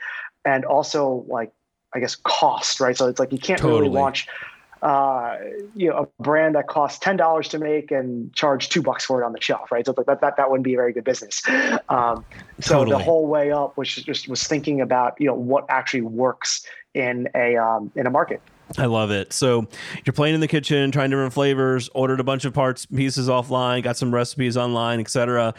and 0.46 0.66
also 0.66 1.26
like 1.28 1.52
i 1.94 2.00
guess 2.00 2.16
cost 2.16 2.80
right 2.80 2.98
so 2.98 3.08
it's 3.08 3.20
like 3.20 3.32
you 3.32 3.38
can't 3.38 3.60
Totally. 3.60 3.82
really 3.82 3.94
launch 3.94 4.28
uh, 4.82 5.36
you 5.76 5.90
know, 5.90 6.08
a 6.20 6.24
brand 6.24 6.56
that 6.56 6.68
costs 6.68 7.00
ten 7.00 7.18
dollars 7.18 7.48
to 7.50 7.60
make 7.60 7.92
and 7.92 8.34
charge 8.34 8.70
two 8.70 8.82
bucks 8.82 9.06
for 9.06 9.22
it 9.22 9.26
on 9.26 9.34
the 9.34 9.42
shelf, 9.42 9.72
right? 9.72 9.86
So 9.86 9.94
like 9.96 10.06
that 10.06 10.22
that, 10.22 10.38
that 10.38 10.50
wouldn't 10.50 10.64
be 10.64 10.74
a 10.74 10.78
very 10.78 10.94
good 10.94 11.04
business. 11.04 11.42
Um, 11.90 12.24
so 12.60 12.80
Totally. 12.80 12.98
the 12.98 13.04
whole 13.04 13.26
way 13.26 13.52
up 13.52 13.78
was 13.78 13.90
just 13.90 14.28
was 14.30 14.46
thinking 14.46 14.80
about 14.80 15.20
you 15.20 15.28
know 15.28 15.34
what 15.34 15.66
actually 15.70 16.02
works 16.02 16.66
in 16.94 17.28
a 17.36 17.58
um, 17.58 17.92
in 17.96 18.06
a 18.06 18.10
market. 18.10 18.42
I 18.78 18.86
love 18.86 19.10
it. 19.10 19.34
So 19.34 19.68
you're 20.06 20.14
playing 20.14 20.36
in 20.36 20.42
the 20.42 20.48
kitchen, 20.48 20.92
trying 20.92 21.10
different 21.10 21.34
flavors, 21.34 21.90
ordered 21.96 22.20
a 22.20 22.24
bunch 22.24 22.46
of 22.46 22.54
parts 22.54 22.86
pieces 22.86 23.28
offline, 23.28 23.82
got 23.82 23.98
some 23.98 24.14
recipes 24.14 24.56
online, 24.56 25.00
etc. 25.00 25.56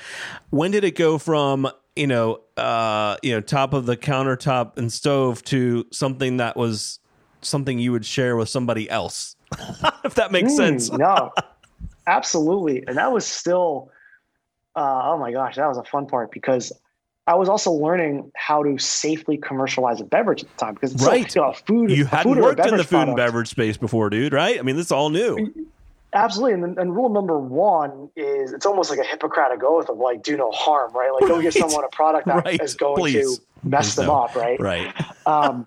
When 0.50 0.71
did 0.71 0.85
it 0.85 0.94
go 0.94 1.18
from 1.18 1.68
you 1.97 2.06
know 2.06 2.40
uh, 2.56 3.16
you 3.23 3.33
know 3.33 3.40
top 3.40 3.73
of 3.73 3.87
the 3.87 3.97
countertop 3.97 4.78
and 4.78 4.92
stove 4.92 5.42
to 5.44 5.87
something 5.90 6.37
that 6.37 6.56
was 6.56 7.00
something 7.42 7.78
you 7.78 7.92
would 7.92 8.04
share 8.04 8.37
with 8.37 8.49
somebody 8.49 8.88
else? 8.90 9.37
if 10.04 10.14
that 10.14 10.32
makes 10.32 10.52
Mm, 10.52 10.56
sense. 10.56 10.90
no, 10.92 11.30
absolutely. 12.06 12.85
And 12.87 12.97
that 12.97 13.12
was 13.12 13.26
still, 13.26 13.90
uh, 14.76 15.00
oh 15.04 15.18
my 15.18 15.32
gosh, 15.32 15.56
that 15.56 15.66
was 15.68 15.78
a 15.78 15.85
fun 15.85 16.06
part 16.06 16.30
because 16.30 16.73
I 17.26 17.35
was 17.35 17.49
also 17.49 17.70
learning 17.70 18.30
how 18.37 18.62
to 18.62 18.78
safely 18.78 19.37
commercialize 19.37 20.00
a 20.00 20.04
beverage 20.04 20.42
at 20.42 20.49
the 20.49 20.56
time 20.64 20.75
because 20.75 20.94
it's 20.94 21.04
Right. 21.04 21.30
still, 21.30 21.44
you 21.44 21.49
know, 21.50 21.54
food. 21.66 21.90
You 21.90 22.04
hadn't 22.04 22.35
food 22.35 22.42
worked 22.42 22.66
in 22.66 22.76
the 22.76 22.85
food 22.85 23.09
and 23.09 23.16
beverage 23.16 23.49
space 23.49 23.76
before, 23.76 24.11
dude, 24.11 24.32
right? 24.32 24.59
I 24.59 24.62
mean, 24.62 24.76
this 24.76 24.87
is 24.87 24.92
all 24.92 25.11
new. 25.11 25.52
Absolutely. 26.12 26.54
And, 26.54 26.76
and 26.78 26.97
rule 26.97 27.09
number 27.09 27.38
one 27.38 28.11
is 28.16 28.52
it's 28.52 28.66
almost 28.66 28.90
like 28.90 28.99
a 28.99 29.04
Hippocratic 29.04 29.62
oath 29.62 29.88
of 29.88 29.99
like, 29.99 30.25
do 30.25 30.37
no 30.37 30.50
harm, 30.50 30.92
right? 30.92 31.12
Like, 31.12 31.26
don't 31.26 31.40
give 31.42 31.54
someone 31.64 31.85
a 31.85 31.88
product 31.88 32.26
that 32.26 32.38
is 32.49 32.73
Right. 32.73 32.76
going 32.78 32.97
Please. 33.02 33.38
to 33.38 33.42
mess 33.68 33.85
Please 33.85 33.94
them 33.97 34.06
don't. 34.06 34.25
up, 34.25 34.35
right? 34.35 34.59
Right. 34.61 34.92
um, 35.26 35.66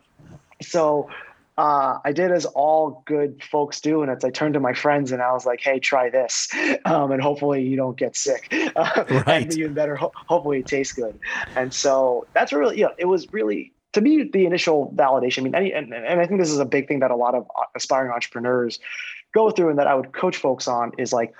so 0.61 1.09
uh, 1.57 1.99
I 2.03 2.11
did 2.11 2.31
as 2.31 2.45
all 2.45 3.03
good 3.05 3.43
folks 3.43 3.79
do, 3.79 4.01
and 4.01 4.11
it's 4.11 4.23
I 4.23 4.31
turned 4.31 4.55
to 4.55 4.59
my 4.59 4.73
friends 4.73 5.11
and 5.11 5.21
I 5.21 5.31
was 5.33 5.45
like, 5.45 5.61
"Hey, 5.61 5.79
try 5.79 6.09
this, 6.09 6.49
um, 6.85 7.11
and 7.11 7.21
hopefully 7.21 7.61
you 7.61 7.75
don't 7.75 7.97
get 7.97 8.15
sick. 8.15 8.53
Uh, 8.75 9.03
Right. 9.27 9.43
And 9.43 9.57
even 9.57 9.73
better, 9.73 9.95
ho- 9.95 10.11
hopefully 10.15 10.59
it 10.59 10.67
tastes 10.67 10.93
good." 10.93 11.19
And 11.55 11.73
so 11.73 12.25
that's 12.33 12.51
really, 12.53 12.77
you 12.77 12.85
know, 12.85 12.93
it 12.97 13.05
was 13.05 13.31
really 13.31 13.71
to 13.93 14.01
me 14.01 14.23
the 14.23 14.45
initial 14.45 14.91
validation. 14.95 15.39
I 15.39 15.41
mean, 15.43 15.55
any, 15.55 15.73
and, 15.73 15.93
and 15.93 16.19
I 16.19 16.25
think 16.25 16.39
this 16.39 16.49
is 16.49 16.59
a 16.59 16.65
big 16.65 16.87
thing 16.87 16.99
that 16.99 17.11
a 17.11 17.15
lot 17.15 17.35
of 17.35 17.47
aspiring 17.75 18.11
entrepreneurs 18.11 18.79
go 19.33 19.51
through, 19.51 19.69
and 19.69 19.77
that 19.77 19.87
I 19.87 19.93
would 19.93 20.13
coach 20.13 20.37
folks 20.37 20.67
on 20.67 20.91
is 20.97 21.13
like 21.13 21.33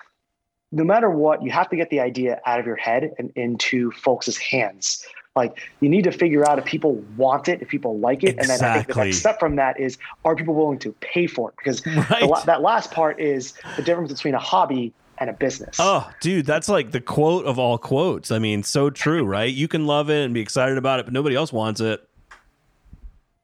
no 0.72 0.84
matter 0.84 1.10
what, 1.10 1.43
you 1.43 1.51
have 1.51 1.70
to 1.70 1.75
get 1.75 1.91
the 1.91 2.00
idea 2.00 2.41
out 2.48 2.60
of 2.60 2.65
your 2.65 2.75
head 2.75 3.13
and 3.20 3.32
into 3.36 3.91
folks' 3.91 4.36
hands. 4.38 5.05
Like 5.36 5.60
you 5.80 5.90
need 5.90 6.04
to 6.04 6.12
figure 6.12 6.48
out 6.48 6.60
if 6.60 6.66
people 6.66 6.96
want 7.18 7.48
it, 7.48 7.62
if 7.62 7.68
people 7.68 7.98
like 7.98 8.24
it, 8.24 8.36
exactly. 8.36 8.54
and 8.54 8.62
then 8.62 8.70
I 8.70 8.74
think 8.75 8.88
the 8.88 9.04
next 9.06 9.18
step 9.18 9.40
from 9.40 9.56
that 9.56 9.80
is 9.80 9.98
are 10.25 10.36
people 10.36 10.54
willing 10.54 10.78
to 10.80 10.92
pay 11.02 11.25
for 11.25 11.50
it? 11.50 11.56
Because 11.58 11.86
right. 11.86 12.22
the, 12.22 12.44
that 12.46 12.62
last 12.62 12.92
part 12.92 13.20
is 13.20 13.54
the 13.75 13.82
difference 13.82 14.12
between 14.12 14.36
a 14.36 14.40
hobby 14.40 14.94
and 15.18 15.32
a 15.32 15.34
business. 15.34 15.78
Oh, 15.80 16.08
dude, 16.22 16.46
that's 16.46 16.70
like 16.70 16.92
the 16.92 17.02
quote 17.02 17.46
of 17.46 17.58
all 17.58 17.80
quotes. 17.80 18.32
I 18.32 18.38
mean, 18.38 18.62
so 18.62 18.92
true, 18.92 19.24
right? 19.24 19.52
You 19.52 19.68
can 19.68 19.88
love 19.88 20.12
it 20.12 20.24
and 20.24 20.36
be 20.36 20.42
excited 20.42 20.78
about 20.78 21.00
it, 21.00 21.06
but 21.08 21.13
nobody 21.13 21.36
else 21.36 21.52
wants 21.52 21.82
it. 21.82 22.08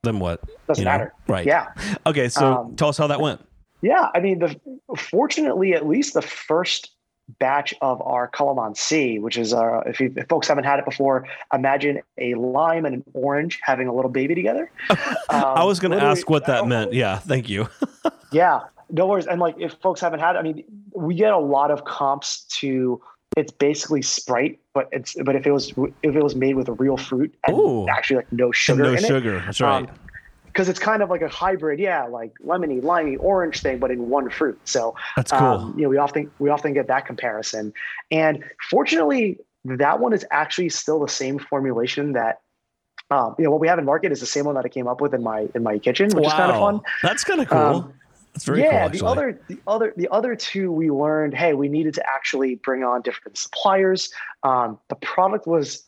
Then 0.03 0.19
what? 0.19 0.41
Doesn't 0.67 0.81
you 0.81 0.86
know? 0.86 0.91
matter. 0.91 1.13
Right. 1.27 1.46
Yeah. 1.46 1.74
Okay, 2.05 2.29
so 2.29 2.53
um, 2.53 2.75
tell 2.75 2.89
us 2.89 2.98
how 2.98 3.08
that 3.08 3.19
went. 3.19 3.41
Yeah, 3.81 4.10
I 4.13 4.19
mean, 4.19 4.39
the 4.39 4.60
fortunately, 4.98 5.74
at 5.74 5.88
least 5.88 6.13
the 6.13 6.22
first 6.22 6.91
batch 7.38 7.74
of 7.81 8.01
our 8.01 8.29
calamansi, 8.29 9.21
which 9.21 9.38
is 9.38 9.53
uh, 9.53 9.81
if, 9.86 10.00
you, 10.00 10.13
if 10.15 10.27
folks 10.27 10.48
haven't 10.48 10.63
had 10.63 10.79
it 10.79 10.86
before, 10.86 11.27
imagine 11.53 12.01
a 12.17 12.33
lime 12.36 12.86
and 12.86 12.95
an 12.95 13.03
orange 13.13 13.59
having 13.63 13.88
a 13.88 13.93
little 13.93 14.12
baby 14.12 14.36
together. 14.36 14.71
Um, 15.31 15.43
I 15.43 15.63
was 15.63 15.79
going 15.79 15.91
to 15.91 16.03
ask 16.03 16.27
what 16.27 16.48
that 16.48 16.65
meant. 16.65 16.91
Yeah, 16.91 17.19
thank 17.19 17.50
you. 17.50 17.69
yeah, 18.31 18.62
no 18.89 19.05
worries. 19.05 19.27
And 19.27 19.39
like, 19.39 19.55
if 19.59 19.74
folks 19.74 20.01
haven't 20.01 20.21
had, 20.21 20.36
I 20.36 20.41
mean, 20.41 20.63
we 20.95 21.13
get 21.13 21.33
a 21.33 21.38
lot 21.38 21.69
of 21.69 21.86
comps 21.86 22.45
to. 22.59 23.00
It's 23.38 23.51
basically 23.51 24.01
Sprite, 24.01 24.59
but 24.74 24.89
it's 24.91 25.15
but 25.24 25.36
if 25.36 25.45
it 25.45 25.51
was 25.51 25.71
if 26.01 26.15
it 26.15 26.24
was 26.24 26.36
made 26.36 26.55
with 26.55 26.67
a 26.67 26.74
real 26.74 26.98
fruit 26.98 27.33
and 27.45 27.55
Ooh. 27.55 27.88
actually 27.88 28.17
like 28.17 28.33
no 28.33 28.51
sugar, 28.51 28.83
no 28.83 28.95
sugar. 28.95 29.36
It, 29.38 29.45
That's 29.45 29.62
right. 29.62 29.88
Um, 29.88 29.95
because 30.60 30.68
it's 30.68 30.80
kind 30.80 31.01
of 31.01 31.10
like 31.10 31.22
a 31.22 31.30
hybrid, 31.30 31.80
yeah, 31.80 32.04
like 32.04 32.34
lemony, 32.46 32.84
limey, 32.84 33.16
orange 33.16 33.62
thing, 33.62 33.80
but 33.80 33.92
in 33.92 34.10
one 34.10 34.30
fruit. 34.30 34.60
So 34.66 34.94
that's 35.16 35.32
cool. 35.32 35.39
Um, 35.39 35.74
you 35.78 35.84
know, 35.84 35.89
we 35.89 35.96
often 35.96 36.30
we 36.38 36.50
often 36.50 36.74
get 36.74 36.88
that 36.88 37.06
comparison, 37.06 37.72
and 38.12 38.44
fortunately, 38.70 39.39
that 39.63 40.01
one 40.01 40.12
is 40.12 40.25
actually 40.32 40.68
still 40.68 41.00
the 41.00 41.08
same 41.08 41.39
formulation 41.39 42.12
that. 42.12 42.42
Um, 43.12 43.34
you 43.39 43.46
know 43.46 43.51
what 43.51 43.62
we 43.62 43.68
have 43.68 43.80
in 43.80 43.86
market 43.86 44.12
is 44.12 44.20
the 44.20 44.28
same 44.28 44.46
one 44.46 44.54
that 44.54 44.66
I 44.66 44.68
came 44.68 44.86
up 44.86 45.00
with 45.01 45.13
in 45.16 45.24
my 45.24 45.48
in 45.56 45.63
my 45.63 45.80
kitchen, 45.80 46.10
which 46.10 46.25
wow. 46.25 46.28
is 46.28 46.34
kind 46.34 46.51
of 46.51 46.60
fun. 46.60 46.82
That's 47.01 47.24
kind 47.24 47.39
of 47.39 47.48
cool. 47.48 47.58
Um, 47.58 47.94
that's 48.34 48.46
very 48.46 48.62
cool. 48.62 48.72
yeah. 48.72 48.89
Cool, 48.89 49.00
the 49.00 49.06
other 49.06 49.42
the 49.48 49.60
other 49.66 49.94
the 49.96 50.10
other 50.10 50.36
two 50.36 50.74
we 50.74 50.92
learned, 50.92 51.34
hey, 51.34 51.54
we 51.54 51.70
needed 51.70 51.94
to 51.96 52.04
actually 52.06 52.56
bring 52.56 52.84
on 52.84 53.01
different 53.01 53.38
suppliers. 53.38 54.12
Um, 54.44 54.78
the 54.89 54.96
product 54.96 55.48
was 55.48 55.86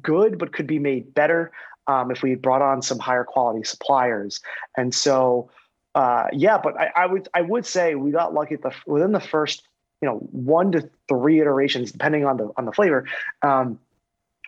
good, 0.00 0.38
but 0.38 0.52
could 0.52 0.68
be 0.68 0.78
made 0.78 1.12
better 1.12 1.50
um, 1.88 2.10
if 2.10 2.22
we 2.22 2.34
brought 2.34 2.62
on 2.62 2.82
some 2.82 2.98
higher 2.98 3.24
quality 3.24 3.64
suppliers. 3.64 4.40
And 4.76 4.94
so, 4.94 5.50
uh, 5.94 6.26
yeah, 6.32 6.58
but 6.58 6.78
I, 6.78 6.90
I, 6.96 7.06
would 7.06 7.28
I 7.34 7.42
would 7.42 7.66
say 7.66 7.94
we 7.94 8.10
got 8.10 8.34
lucky 8.34 8.56
the, 8.56 8.72
within 8.86 9.12
the 9.12 9.20
first 9.20 9.62
you 10.02 10.08
know 10.08 10.16
one 10.30 10.72
to 10.72 10.88
three 11.08 11.40
iterations, 11.40 11.92
depending 11.92 12.24
on 12.24 12.36
the 12.36 12.50
on 12.56 12.64
the 12.64 12.72
flavor. 12.72 13.06
Um, 13.42 13.78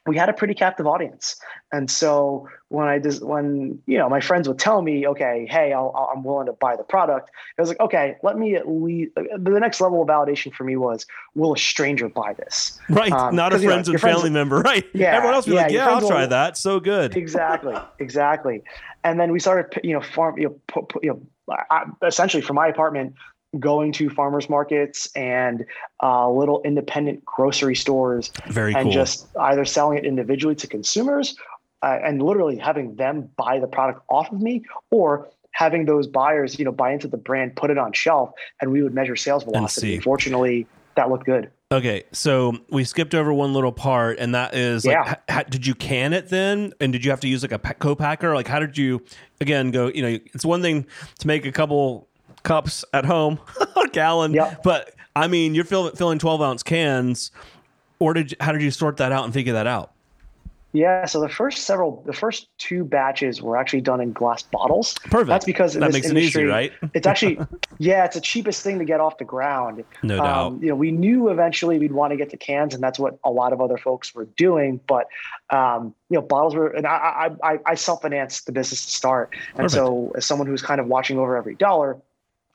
we 0.09 0.17
had 0.17 0.29
a 0.29 0.33
pretty 0.33 0.55
captive 0.55 0.87
audience. 0.87 1.37
And 1.71 1.91
so 1.91 2.49
when 2.69 2.89
I 2.89 2.99
just 2.99 3.23
when 3.23 3.81
you 3.87 3.99
know 3.99 4.09
my 4.09 4.21
friends 4.21 4.49
would 4.49 4.59
tell 4.59 4.83
me, 4.83 5.07
okay, 5.07 5.47
hey, 5.49 5.73
i 5.73 6.13
am 6.13 6.25
willing 6.25 6.47
to 6.47 6.53
buy 6.53 6.77
the 6.77 6.83
product. 6.83 7.31
I 7.59 7.63
was 7.63 7.69
like, 7.69 7.81
okay, 7.81 8.17
let 8.23 8.39
me 8.39 8.57
at 8.57 8.69
least. 8.69 9.13
The 9.15 9.59
next 9.61 9.81
level 9.81 10.03
of 10.03 10.09
validation 10.09 10.53
for 10.53 10.65
me 10.65 10.77
was, 10.77 11.07
will 11.35 11.53
a 11.53 11.59
stranger 11.59 12.09
buy 12.09 12.33
this? 12.33 12.79
Right, 12.89 13.13
um, 13.13 13.37
not 13.37 13.53
a 13.53 13.59
friends 13.59 13.89
you 13.89 13.93
know, 13.93 13.97
and 13.97 14.01
family 14.01 14.21
friends, 14.21 14.33
member. 14.33 14.61
Right. 14.69 14.87
Yeah. 14.93 15.17
Everyone 15.17 15.35
else 15.35 15.47
was 15.47 15.55
yeah, 15.55 15.63
like, 15.63 15.73
yeah, 15.73 15.89
I'll 15.89 16.07
try 16.07 16.23
will, 16.23 16.29
that. 16.29 16.57
So 16.57 16.81
good. 16.81 17.17
Exactly. 17.17 17.75
Exactly. 17.99 18.63
And 19.05 19.21
then 19.21 19.33
we 19.33 19.41
started, 19.41 19.81
you 19.85 19.95
know, 19.95 20.01
farm, 20.01 20.39
you 20.39 20.49
know, 20.49 20.61
put, 20.67 20.89
put, 20.89 21.05
you 21.05 21.11
know, 21.11 21.57
I, 21.71 21.85
essentially 22.03 22.43
from 22.43 22.57
my 22.57 22.69
apartment 22.69 23.15
going 23.59 23.93
to 23.93 24.11
farmers 24.11 24.51
markets 24.51 25.09
and 25.15 25.65
uh, 26.03 26.31
little 26.31 26.61
independent 26.65 27.25
grocery 27.25 27.75
stores 27.75 28.31
Very 28.49 28.75
and 28.75 28.85
cool. 28.85 28.93
just 28.93 29.27
either 29.39 29.65
selling 29.65 29.99
it 29.99 30.05
individually 30.05 30.55
to 30.57 30.67
consumers 30.67 31.37
uh, 31.83 31.99
and 32.05 32.23
literally 32.23 32.59
having 32.59 32.97
them 32.97 33.31
buy 33.37 33.59
the 33.59 33.67
product 33.67 34.03
off 34.11 34.31
of 34.33 34.41
me 34.41 34.65
or 34.91 35.29
having 35.53 35.87
those 35.87 36.07
buyers 36.07 36.59
you 36.59 36.65
know 36.65 36.73
buy 36.73 36.93
into 36.93 37.09
the 37.09 37.17
brand 37.17 37.57
put 37.57 37.71
it 37.71 37.79
on 37.79 37.93
shelf 37.93 38.31
and 38.61 38.71
we 38.71 38.83
would 38.83 38.95
measure 38.95 39.17
sales 39.17 39.45
velocity 39.45 39.99
fortunately 39.99 40.67
that 40.95 41.09
looked 41.09 41.25
good 41.25 41.51
Okay, 41.71 42.05
so 42.13 42.57
we 42.71 42.85
skipped 42.85 43.15
over 43.15 43.31
one 43.31 43.53
little 43.53 43.73
part, 43.73 44.19
and 44.19 44.35
that 44.35 44.55
is 44.55 44.87
like, 44.87 45.19
yeah. 45.29 45.43
did 45.51 45.67
you 45.67 45.75
can 45.75 46.15
it 46.15 46.31
then, 46.31 46.73
and 46.81 46.95
did 46.95 47.05
you 47.05 47.11
have 47.11 47.21
to 47.21 47.29
use 47.29 47.43
like 47.43 47.53
a 47.53 47.59
co-packer? 47.59 48.35
Like, 48.35 48.49
how 48.49 48.59
did 48.59 48.79
you 48.79 49.05
again 49.39 49.71
go? 49.71 49.89
You 49.89 50.01
know, 50.01 50.09
it's 50.09 50.47
one 50.47 50.63
thing 50.63 50.87
to 51.19 51.27
make 51.27 51.45
a 51.45 51.53
couple 51.53 52.08
cups 52.49 52.85
at 52.95 53.05
home, 53.05 53.39
a 53.77 53.89
gallon. 53.89 54.33
Yep. 54.33 54.63
But 54.65 54.95
I 55.15 55.29
mean, 55.29 55.55
you're 55.55 55.65
fill, 55.65 55.91
filling 55.91 56.19
12 56.19 56.43
ounce 56.43 56.63
cans. 56.63 57.31
Or 58.01 58.15
did 58.15 58.31
you, 58.31 58.37
how 58.41 58.53
did 58.53 58.63
you 58.63 58.71
sort 58.71 58.97
that 58.99 59.13
out 59.13 59.25
and 59.25 59.35
figure 59.35 59.53
that 59.53 59.67
out? 59.67 59.93
Yeah, 60.73 61.07
so 61.07 61.21
the 61.21 61.31
first 61.31 61.65
several, 61.65 62.03
the 62.05 62.13
first 62.13 62.47
two 62.59 62.85
batches 62.85 63.41
were 63.41 63.57
actually 63.57 63.81
done 63.81 64.03
in 64.03 64.13
glass 64.13 64.43
bottles. 64.43 64.95
Perfect. 65.05 65.29
That's 65.29 65.45
because 65.47 65.73
that 65.75 65.93
makes 65.93 66.07
industry, 66.07 66.43
it 66.43 66.45
easy, 66.45 66.45
right? 66.45 66.73
it's 66.93 67.07
actually, 67.07 67.39
yeah, 67.79 68.05
it's 68.05 68.17
the 68.17 68.21
cheapest 68.21 68.63
thing 68.63 68.79
to 68.79 68.85
get 68.85 69.01
off 69.01 69.17
the 69.17 69.25
ground. 69.25 69.83
No 70.03 70.19
um, 70.19 70.25
doubt. 70.25 70.63
You 70.63 70.69
know, 70.69 70.75
we 70.77 70.93
knew 70.93 71.31
eventually 71.31 71.79
we'd 71.79 71.93
want 71.93 72.11
to 72.13 72.19
get 72.19 72.29
to 72.31 72.37
cans, 72.37 72.75
and 72.75 72.83
that's 72.83 72.99
what 72.99 73.19
a 73.25 73.31
lot 73.31 73.55
of 73.55 73.63
other 73.63 73.79
folks 73.79 74.15
were 74.15 74.27
doing. 74.37 74.79
But 74.87 75.07
um, 75.49 75.95
you 76.11 76.17
know, 76.17 76.23
bottles 76.23 76.55
were, 76.55 76.69
and 76.69 76.87
I, 76.87 77.31
I, 77.43 77.53
I, 77.53 77.59
I 77.65 77.75
self 77.75 78.03
financed 78.03 78.45
the 78.45 78.53
business 78.53 78.85
to 78.85 78.91
start, 78.91 79.35
and 79.49 79.57
Perfect. 79.57 79.73
so 79.73 80.13
as 80.17 80.27
someone 80.27 80.47
who's 80.47 80.63
kind 80.63 80.83
of 80.83 80.87
watching 80.87 81.19
over 81.19 81.35
every 81.35 81.55
dollar, 81.55 81.97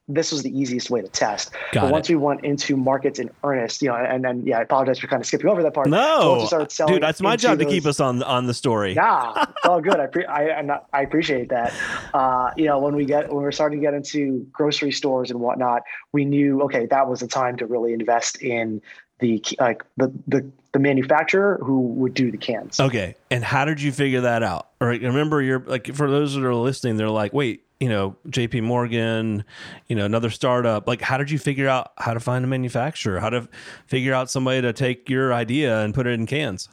this 0.08 0.32
was 0.32 0.44
the 0.44 0.58
easiest 0.58 0.90
way 0.90 1.02
to 1.02 1.08
test. 1.08 1.52
Got 1.72 1.84
but 1.84 1.92
once 1.92 2.10
it. 2.10 2.16
we 2.16 2.22
went 2.22 2.44
into 2.44 2.76
markets 2.76 3.20
in 3.20 3.30
earnest, 3.44 3.82
you 3.82 3.88
know, 3.88 3.96
and 3.96 4.24
then 4.24 4.46
yeah, 4.46 4.60
I 4.60 4.62
apologize 4.64 5.00
for 5.00 5.08
kind 5.08 5.22
of 5.22 5.26
skipping 5.26 5.50
over 5.50 5.64
that 5.64 5.74
part. 5.74 5.88
No, 5.88 6.48
dude, 6.88 7.02
that's 7.02 7.22
my 7.22 7.38
job 7.38 7.58
those, 7.58 7.68
to 7.68 7.72
keep 7.72 7.86
us 7.86 8.00
on 8.00 8.22
on 8.24 8.48
the 8.48 8.54
story. 8.54 8.96
Yeah, 9.04 9.46
it's 9.50 9.66
all 9.66 9.82
good. 9.82 10.00
I 10.00 10.08
pre- 10.08 10.26
I 10.26 10.62
not, 10.62 10.88
I 10.94 11.02
appreciate 11.02 11.50
that. 11.50 11.74
Uh, 12.14 12.52
you 12.56 12.66
know, 12.66 12.80
when 12.80 12.96
we 12.96 13.06
get 13.06 13.28
when 13.28 13.44
we're 13.44 13.52
starting 13.52 13.80
to 13.80 13.86
get 13.86 13.94
into 13.94 14.48
grocery 14.52 14.92
stores 14.92 15.30
and 15.30 15.40
whatnot, 15.40 15.82
we 16.14 16.24
knew 16.26 16.62
okay, 16.64 16.86
that 16.86 17.10
was 17.10 17.20
the 17.20 17.28
time 17.28 17.58
to 17.58 17.66
really 17.66 17.92
invest 17.92 18.42
in 18.42 18.82
the 19.20 19.44
like 19.60 19.84
the 19.98 20.14
the 20.28 20.50
the 20.72 20.80
manufacturer 20.80 21.60
who 21.64 21.82
would 21.82 22.14
do 22.14 22.32
the 22.32 22.38
cans. 22.38 22.80
Okay, 22.80 23.16
and 23.32 23.44
how 23.44 23.66
did 23.66 23.82
you 23.82 23.92
figure 23.92 24.22
that 24.22 24.44
out? 24.44 24.70
Or 24.80 24.88
remember, 24.88 25.42
you're 25.42 25.60
like 25.60 25.94
for 25.94 26.10
those 26.10 26.34
that 26.36 26.44
are 26.44 26.56
listening, 26.56 26.98
they're 26.98 27.10
like, 27.10 27.34
wait 27.34 27.64
you 27.84 27.90
know, 27.90 28.16
JP 28.30 28.64
Morgan, 28.64 29.44
you 29.90 29.96
know, 29.98 30.06
another 30.06 30.30
startup. 30.30 30.88
Like, 30.88 31.02
how 31.02 31.18
did 31.18 31.30
you 31.30 31.38
figure 31.38 31.68
out 31.68 31.92
how 31.98 32.14
to 32.14 32.20
find 32.22 32.46
a 32.46 32.48
manufacturer? 32.48 33.20
How 33.20 33.30
to 33.30 33.46
figure 33.88 34.14
out 34.14 34.30
somebody 34.30 34.62
to 34.62 34.72
take 34.72 35.10
your 35.10 35.34
idea 35.34 35.82
and 35.82 35.94
put 35.94 36.08
it 36.08 36.12
in 36.12 36.26
cans? 36.26 36.70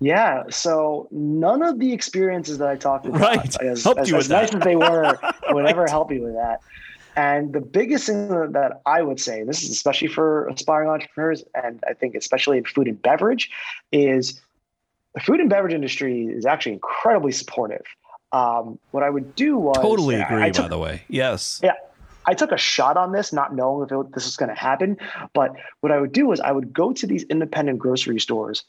Yeah, 0.00 0.42
so 0.50 1.06
none 1.12 1.62
of 1.62 1.78
the 1.78 1.92
experiences 1.92 2.58
that 2.58 2.66
I 2.66 2.74
talked 2.74 3.06
about, 3.06 3.20
right. 3.20 3.62
as, 3.62 3.84
Helped 3.84 4.00
as, 4.00 4.10
you 4.10 4.16
as 4.16 4.28
nice 4.28 4.50
that. 4.50 4.58
as 4.58 4.64
they 4.64 4.74
were, 4.74 5.16
would 5.50 5.62
right. 5.62 5.70
ever 5.70 5.86
help 5.86 6.10
you 6.10 6.22
with 6.22 6.34
that. 6.34 6.60
And 7.16 7.54
the 7.54 7.62
biggest 7.62 8.06
thing 8.06 8.28
that 8.28 8.82
I 8.84 9.00
would 9.00 9.18
say, 9.18 9.42
this 9.42 9.62
is 9.62 9.70
especially 9.70 10.08
for 10.08 10.46
aspiring 10.48 10.90
entrepreneurs, 10.90 11.42
and 11.54 11.82
I 11.88 11.94
think 11.94 12.14
especially 12.14 12.58
in 12.58 12.64
food 12.64 12.88
and 12.88 13.00
beverage, 13.00 13.50
is 13.90 14.40
the 15.14 15.20
food 15.20 15.40
and 15.40 15.48
beverage 15.48 15.72
industry 15.72 16.26
is 16.26 16.44
actually 16.44 16.74
incredibly 16.74 17.32
supportive. 17.32 17.84
Um, 18.32 18.78
what 18.90 19.02
I 19.02 19.08
would 19.08 19.34
do 19.34 19.56
was 19.56 19.78
totally 19.78 20.16
agree. 20.16 20.42
I 20.42 20.50
took, 20.50 20.66
by 20.66 20.68
the 20.68 20.78
way, 20.78 21.04
yes, 21.08 21.58
yeah, 21.64 21.72
I 22.26 22.34
took 22.34 22.52
a 22.52 22.58
shot 22.58 22.96
on 22.96 23.12
this, 23.12 23.32
not 23.32 23.54
knowing 23.54 23.86
if 23.86 23.92
it, 23.92 24.12
this 24.12 24.24
was 24.24 24.36
going 24.36 24.50
to 24.50 24.54
happen. 24.54 24.98
But 25.32 25.54
what 25.80 25.92
I 25.92 26.00
would 26.00 26.12
do 26.12 26.32
is 26.32 26.40
I 26.40 26.52
would 26.52 26.72
go 26.72 26.92
to 26.92 27.06
these 27.06 27.22
independent 27.24 27.78
grocery 27.78 28.20
stores, 28.20 28.64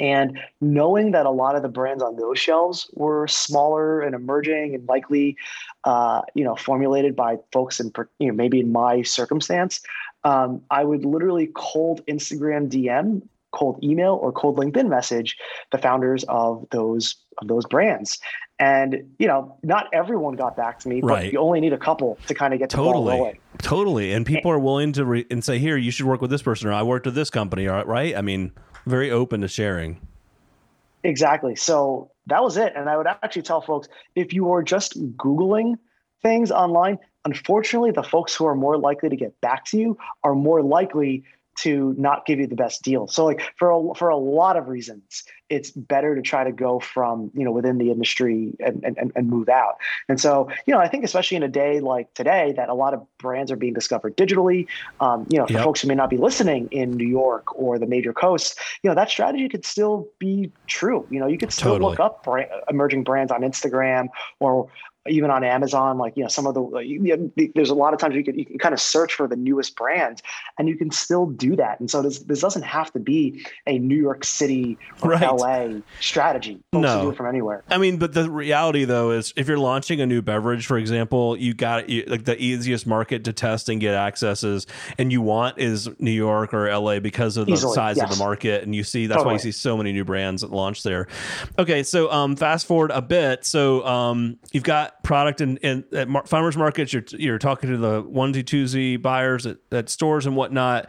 and 0.00 0.38
knowing 0.60 1.12
that 1.12 1.26
a 1.26 1.30
lot 1.30 1.56
of 1.56 1.62
the 1.62 1.68
brands 1.68 2.02
on 2.02 2.16
those 2.16 2.38
shelves 2.38 2.90
were 2.94 3.26
smaller 3.26 4.00
and 4.00 4.14
emerging 4.14 4.74
and 4.74 4.86
likely, 4.88 5.36
uh, 5.84 6.22
you 6.34 6.44
know, 6.44 6.56
formulated 6.56 7.16
by 7.16 7.36
folks 7.52 7.80
in, 7.80 7.92
you 8.18 8.28
know, 8.28 8.34
maybe 8.34 8.60
in 8.60 8.72
my 8.72 9.02
circumstance, 9.02 9.80
um, 10.24 10.60
I 10.70 10.84
would 10.84 11.04
literally 11.04 11.50
cold 11.54 12.04
Instagram 12.06 12.68
DM 12.68 13.22
cold 13.56 13.82
email 13.82 14.18
or 14.20 14.32
cold 14.32 14.58
LinkedIn 14.58 14.88
message 14.88 15.36
the 15.72 15.78
founders 15.78 16.24
of 16.24 16.66
those 16.70 17.16
of 17.38 17.48
those 17.48 17.64
brands. 17.64 18.18
And 18.58 19.04
you 19.18 19.26
know, 19.26 19.56
not 19.62 19.88
everyone 19.92 20.36
got 20.36 20.56
back 20.56 20.78
to 20.80 20.88
me, 20.88 21.00
but 21.00 21.08
right. 21.08 21.32
you 21.32 21.38
only 21.38 21.60
need 21.60 21.72
a 21.72 21.78
couple 21.78 22.18
to 22.26 22.34
kind 22.34 22.54
of 22.54 22.58
get 22.58 22.70
to 22.70 22.76
totally, 22.76 23.04
the 23.04 23.18
rolling. 23.18 23.38
Totally, 23.58 24.12
and 24.12 24.24
people 24.24 24.50
are 24.50 24.58
willing 24.58 24.92
to 24.92 25.04
re- 25.04 25.26
and 25.30 25.44
say, 25.44 25.58
"Here, 25.58 25.76
you 25.76 25.90
should 25.90 26.06
work 26.06 26.20
with 26.20 26.30
this 26.30 26.42
person," 26.42 26.68
or 26.68 26.72
"I 26.72 26.82
worked 26.82 27.06
with 27.06 27.14
this 27.14 27.30
company," 27.30 27.66
right? 27.66 28.16
I 28.16 28.22
mean, 28.22 28.52
very 28.86 29.10
open 29.10 29.40
to 29.42 29.48
sharing. 29.48 30.00
Exactly. 31.04 31.56
So 31.56 32.10
that 32.26 32.42
was 32.42 32.56
it. 32.56 32.72
And 32.74 32.88
I 32.88 32.96
would 32.96 33.06
actually 33.06 33.42
tell 33.42 33.60
folks 33.60 33.88
if 34.14 34.32
you 34.32 34.50
are 34.52 34.62
just 34.62 34.98
Googling 35.16 35.74
things 36.22 36.50
online, 36.50 36.98
unfortunately, 37.24 37.90
the 37.90 38.02
folks 38.02 38.34
who 38.34 38.46
are 38.46 38.54
more 38.54 38.78
likely 38.78 39.08
to 39.08 39.16
get 39.16 39.40
back 39.40 39.64
to 39.66 39.78
you 39.78 39.98
are 40.24 40.34
more 40.34 40.62
likely 40.62 41.24
to 41.56 41.94
not 41.98 42.26
give 42.26 42.38
you 42.38 42.46
the 42.46 42.56
best 42.56 42.82
deal. 42.82 43.06
So 43.06 43.24
like 43.24 43.42
for 43.56 43.70
a, 43.70 43.94
for 43.94 44.08
a 44.08 44.16
lot 44.16 44.56
of 44.56 44.68
reasons, 44.68 45.24
it's 45.48 45.70
better 45.70 46.14
to 46.16 46.22
try 46.22 46.44
to 46.44 46.52
go 46.52 46.80
from 46.80 47.30
you 47.34 47.44
know 47.44 47.52
within 47.52 47.78
the 47.78 47.90
industry 47.90 48.52
and, 48.60 48.82
and 48.84 49.12
and 49.14 49.28
move 49.28 49.48
out. 49.48 49.76
And 50.08 50.20
so 50.20 50.48
you 50.66 50.74
know 50.74 50.80
I 50.80 50.88
think 50.88 51.04
especially 51.04 51.36
in 51.36 51.42
a 51.42 51.48
day 51.48 51.80
like 51.80 52.12
today 52.14 52.52
that 52.56 52.68
a 52.68 52.74
lot 52.74 52.94
of 52.94 53.06
brands 53.18 53.52
are 53.52 53.56
being 53.56 53.74
discovered 53.74 54.16
digitally. 54.16 54.66
Um, 55.00 55.26
you 55.28 55.38
know 55.38 55.46
for 55.46 55.52
yep. 55.52 55.64
folks 55.64 55.80
who 55.82 55.88
may 55.88 55.94
not 55.94 56.10
be 56.10 56.16
listening 56.16 56.68
in 56.70 56.90
New 56.92 57.08
York 57.08 57.56
or 57.58 57.78
the 57.78 57.86
major 57.86 58.12
coasts, 58.12 58.56
you 58.82 58.90
know 58.90 58.94
that 58.94 59.08
strategy 59.08 59.48
could 59.48 59.64
still 59.64 60.08
be 60.18 60.50
true. 60.66 61.06
You 61.10 61.20
know 61.20 61.26
you 61.26 61.38
could 61.38 61.52
still 61.52 61.72
totally. 61.72 61.90
look 61.90 62.00
up 62.00 62.24
brand, 62.24 62.50
emerging 62.68 63.04
brands 63.04 63.30
on 63.30 63.42
Instagram 63.42 64.08
or 64.40 64.68
even 65.08 65.30
on 65.30 65.44
Amazon, 65.44 65.98
like 65.98 66.16
you 66.16 66.22
know, 66.22 66.28
some 66.28 66.46
of 66.46 66.54
the 66.54 66.78
you 66.78 66.98
know, 66.98 67.30
there's 67.54 67.70
a 67.70 67.74
lot 67.74 67.94
of 67.94 68.00
times 68.00 68.14
you 68.14 68.24
can 68.24 68.38
you 68.38 68.44
can 68.44 68.58
kind 68.58 68.72
of 68.72 68.80
search 68.80 69.14
for 69.14 69.26
the 69.26 69.36
newest 69.36 69.76
brands, 69.76 70.22
and 70.58 70.68
you 70.68 70.76
can 70.76 70.90
still 70.90 71.26
do 71.26 71.56
that. 71.56 71.80
And 71.80 71.90
so 71.90 72.02
this 72.02 72.20
this 72.20 72.40
doesn't 72.40 72.62
have 72.62 72.92
to 72.92 72.98
be 72.98 73.44
a 73.66 73.78
New 73.78 73.96
York 73.96 74.24
City 74.24 74.78
or 75.02 75.10
right. 75.10 75.22
LA 75.22 75.80
strategy. 76.00 76.60
Folks 76.72 76.82
no, 76.82 77.02
do 77.02 77.10
it 77.10 77.16
from 77.16 77.26
anywhere. 77.26 77.62
I 77.68 77.78
mean, 77.78 77.98
but 77.98 78.12
the 78.12 78.30
reality 78.30 78.84
though 78.84 79.10
is, 79.10 79.32
if 79.36 79.48
you're 79.48 79.58
launching 79.58 80.00
a 80.00 80.06
new 80.06 80.22
beverage, 80.22 80.66
for 80.66 80.78
example, 80.78 81.36
you 81.36 81.54
got 81.54 81.88
you, 81.88 82.04
like 82.06 82.24
the 82.24 82.40
easiest 82.40 82.86
market 82.86 83.24
to 83.24 83.32
test 83.32 83.68
and 83.68 83.80
get 83.80 83.94
accesses, 83.94 84.66
and 84.98 85.12
you 85.12 85.22
want 85.22 85.58
is 85.58 85.88
New 85.98 86.10
York 86.10 86.52
or 86.54 86.70
LA 86.70 87.00
because 87.00 87.36
of 87.36 87.46
the 87.46 87.52
Easily, 87.52 87.74
size 87.74 87.96
yes. 87.96 88.10
of 88.10 88.16
the 88.16 88.22
market, 88.22 88.62
and 88.62 88.74
you 88.74 88.84
see 88.84 89.06
that's 89.06 89.18
totally. 89.18 89.32
why 89.32 89.34
you 89.34 89.38
see 89.38 89.52
so 89.52 89.76
many 89.76 89.92
new 89.92 90.04
brands 90.04 90.42
that 90.42 90.50
launch 90.50 90.82
there. 90.82 91.06
Okay, 91.58 91.82
so 91.82 92.10
um, 92.10 92.36
fast 92.36 92.66
forward 92.66 92.90
a 92.90 93.02
bit, 93.02 93.44
so 93.44 93.86
um, 93.86 94.38
you've 94.52 94.64
got 94.64 94.95
product 95.02 95.40
in, 95.40 95.56
in 95.58 95.84
at 95.92 96.08
mar- 96.08 96.26
farmers 96.26 96.56
markets. 96.56 96.92
You're 96.92 97.04
you're 97.10 97.38
talking 97.38 97.70
to 97.70 97.76
the 97.76 98.02
onesie 98.02 98.44
twosie 98.44 99.00
buyers 99.00 99.46
at, 99.46 99.58
at 99.72 99.88
stores 99.88 100.26
and 100.26 100.36
whatnot. 100.36 100.88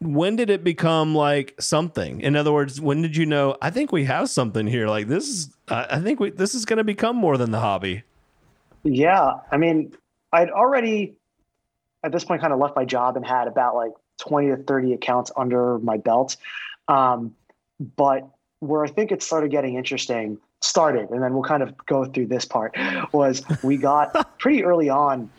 When 0.00 0.36
did 0.36 0.48
it 0.48 0.64
become 0.64 1.14
like 1.14 1.54
something? 1.60 2.20
In 2.20 2.34
other 2.34 2.52
words, 2.52 2.80
when 2.80 3.02
did 3.02 3.16
you 3.16 3.26
know? 3.26 3.56
I 3.60 3.70
think 3.70 3.92
we 3.92 4.04
have 4.04 4.30
something 4.30 4.66
here. 4.66 4.88
Like 4.88 5.08
this 5.08 5.28
is. 5.28 5.54
I 5.68 6.00
think 6.00 6.20
we 6.20 6.30
this 6.30 6.54
is 6.54 6.64
going 6.64 6.78
to 6.78 6.84
become 6.84 7.16
more 7.16 7.36
than 7.36 7.50
the 7.50 7.60
hobby. 7.60 8.02
Yeah, 8.82 9.34
I 9.50 9.58
mean, 9.58 9.94
I'd 10.32 10.50
already 10.50 11.16
at 12.02 12.12
this 12.12 12.24
point 12.24 12.40
kind 12.40 12.52
of 12.52 12.58
left 12.58 12.76
my 12.76 12.84
job 12.84 13.16
and 13.16 13.26
had 13.26 13.46
about 13.46 13.74
like 13.74 13.92
20 14.20 14.48
to 14.48 14.56
30 14.56 14.94
accounts 14.94 15.30
under 15.36 15.78
my 15.78 15.98
belt. 15.98 16.36
Um, 16.88 17.34
but 17.96 18.28
where 18.60 18.84
I 18.84 18.88
think 18.88 19.12
it 19.12 19.22
started 19.22 19.50
getting 19.50 19.76
interesting 19.76 20.38
started, 20.60 21.10
and 21.10 21.22
then 21.22 21.34
we'll 21.34 21.42
kind 21.42 21.62
of 21.62 21.76
go 21.86 22.04
through 22.04 22.26
this 22.26 22.44
part, 22.44 22.76
was 23.12 23.42
we 23.62 23.76
got 23.76 24.38
pretty 24.38 24.64
early 24.64 24.88
on 24.88 25.30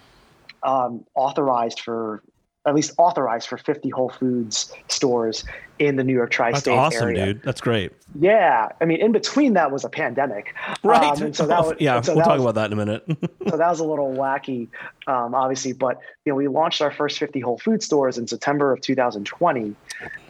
um, 0.63 1.05
authorized 1.15 1.79
for 1.79 2.23
at 2.65 2.75
least 2.75 2.93
authorized 2.97 3.47
for 3.47 3.57
50 3.57 3.89
Whole 3.89 4.09
Foods 4.09 4.71
stores 4.87 5.43
in 5.79 5.95
the 5.95 6.03
New 6.03 6.13
York 6.13 6.29
tri-state 6.29 6.71
That's 6.71 6.95
awesome, 6.95 7.07
area. 7.09 7.25
dude. 7.25 7.41
That's 7.43 7.59
great. 7.59 7.91
Yeah, 8.19 8.69
I 8.79 8.85
mean, 8.85 9.01
in 9.01 9.11
between 9.11 9.53
that 9.53 9.71
was 9.71 9.83
a 9.83 9.89
pandemic, 9.89 10.53
right? 10.83 11.17
Um, 11.17 11.23
and 11.23 11.35
so 11.35 11.47
that 11.47 11.59
was, 11.65 11.73
yeah, 11.79 11.99
so 12.01 12.13
we'll 12.13 12.23
talk 12.23 12.33
was, 12.33 12.43
about 12.43 12.55
that 12.55 12.71
in 12.71 12.73
a 12.73 12.85
minute. 12.85 13.03
so 13.49 13.57
that 13.57 13.67
was 13.67 13.79
a 13.79 13.83
little 13.83 14.13
wacky, 14.13 14.67
um, 15.07 15.33
obviously. 15.33 15.73
But 15.73 15.99
you 16.25 16.31
know, 16.31 16.35
we 16.35 16.47
launched 16.47 16.81
our 16.81 16.91
first 16.91 17.17
50 17.17 17.39
Whole 17.39 17.57
Food 17.57 17.81
stores 17.81 18.19
in 18.19 18.27
September 18.27 18.71
of 18.71 18.81
2020, 18.81 19.75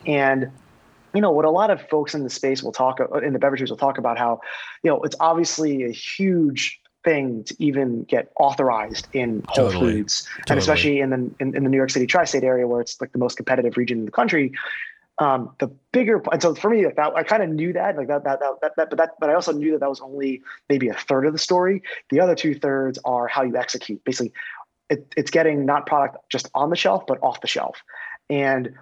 and 0.05 0.50
you 1.13 1.22
know 1.22 1.32
what 1.32 1.46
a 1.46 1.50
lot 1.50 1.70
of 1.70 1.82
folks 1.89 2.13
in 2.13 2.24
the 2.24 2.30
space 2.30 2.63
will 2.63 2.72
talk 2.72 3.00
in 3.24 3.34
the 3.34 3.39
beverages 3.39 3.70
will 3.70 3.77
talk 3.77 3.98
about 3.98 4.18
how 4.18 4.39
you 4.84 4.89
know 4.89 5.01
it's 5.01 5.15
obviously 5.20 5.84
a 5.84 5.91
huge 5.91 6.82
thing 7.03 7.44
to 7.46 7.56
even 7.60 8.03
get 8.03 8.32
authorized 8.39 9.08
in 9.13 9.44
Whole 9.48 9.70
totally. 9.70 9.94
Foods, 9.94 10.24
totally. 10.24 10.44
and 10.50 10.60
especially 10.60 11.00
in 11.00 11.10
the 11.10 11.32
in, 11.39 11.56
in, 11.56 11.63
the 11.63 11.70
New 11.70 11.77
York 11.77 11.89
City 11.89 12.06
tri-state 12.06 12.44
area 12.44 12.68
where 12.68 12.82
it's 12.82 13.00
like 13.01 13.12
the 13.12 13.18
most 13.18 13.38
competitive 13.38 13.77
region 13.77 14.00
in 14.00 14.06
the 14.06 14.12
country. 14.12 14.51
Um, 15.18 15.51
the 15.60 15.68
bigger, 15.91 16.22
and 16.32 16.41
so 16.41 16.56
for 16.56 16.70
me, 16.70 16.86
like 16.86 16.96
that 16.96 17.13
I 17.15 17.24
kind 17.24 17.44
of 17.44 17.50
knew 17.50 17.74
that, 17.74 17.96
like 17.96 18.08
that, 18.08 18.24
that, 18.24 18.39
that, 18.39 18.72
that, 18.75 18.89
but 18.89 18.98
that, 18.98 19.10
but 19.20 19.30
I 19.30 19.36
also 19.36 19.51
knew 19.51 19.72
that 19.72 19.82
that 19.82 19.89
was 19.89 20.01
only 20.01 20.41
maybe 20.68 20.88
a 20.88 20.96
third 20.96 21.27
of 21.27 21.34
the 21.34 21.39
story. 21.39 21.84
The 22.10 22.20
other 22.20 22.34
two 22.34 22.56
thirds 22.56 22.98
are 23.06 23.27
how 23.27 23.44
you 23.44 23.56
execute. 23.56 24.03
Basically, 24.03 24.34
it, 24.89 25.13
it's 25.15 25.30
getting 25.30 25.65
not 25.65 25.86
product 25.86 26.18
just 26.30 26.50
on 26.56 26.72
the 26.72 26.75
shelf, 26.75 27.06
but 27.06 27.20
off 27.22 27.41
the 27.41 27.48
shelf. 27.48 27.84
And 28.30 28.74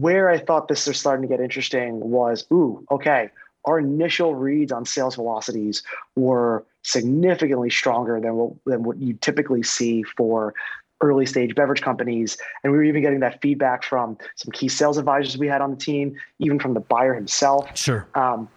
where 0.00 0.30
I 0.30 0.38
thought 0.38 0.68
this 0.68 0.86
was 0.86 0.98
starting 0.98 1.22
to 1.22 1.28
get 1.28 1.42
interesting 1.42 2.00
was, 2.00 2.46
ooh, 2.52 2.84
okay, 2.90 3.30
our 3.64 3.78
initial 3.78 4.34
reads 4.34 4.72
on 4.72 4.84
sales 4.84 5.14
velocities 5.14 5.82
were 6.16 6.64
significantly 6.82 7.70
stronger 7.70 8.20
than 8.20 8.34
what, 8.34 8.52
than 8.66 8.82
what 8.82 8.98
you 8.98 9.14
typically 9.14 9.62
see 9.62 10.02
for 10.02 10.54
early 11.00 11.26
stage 11.26 11.54
beverage 11.54 11.82
companies. 11.82 12.36
And 12.62 12.72
we 12.72 12.78
were 12.78 12.84
even 12.84 13.02
getting 13.02 13.20
that 13.20 13.40
feedback 13.40 13.84
from 13.84 14.16
some 14.36 14.50
key 14.52 14.68
sales 14.68 14.98
advisors 14.98 15.36
we 15.36 15.48
had 15.48 15.60
on 15.60 15.70
the 15.70 15.76
team, 15.76 16.16
even 16.38 16.58
from 16.58 16.74
the 16.74 16.80
buyer 16.80 17.14
himself. 17.14 17.76
Sure. 17.76 18.06
Um, 18.14 18.48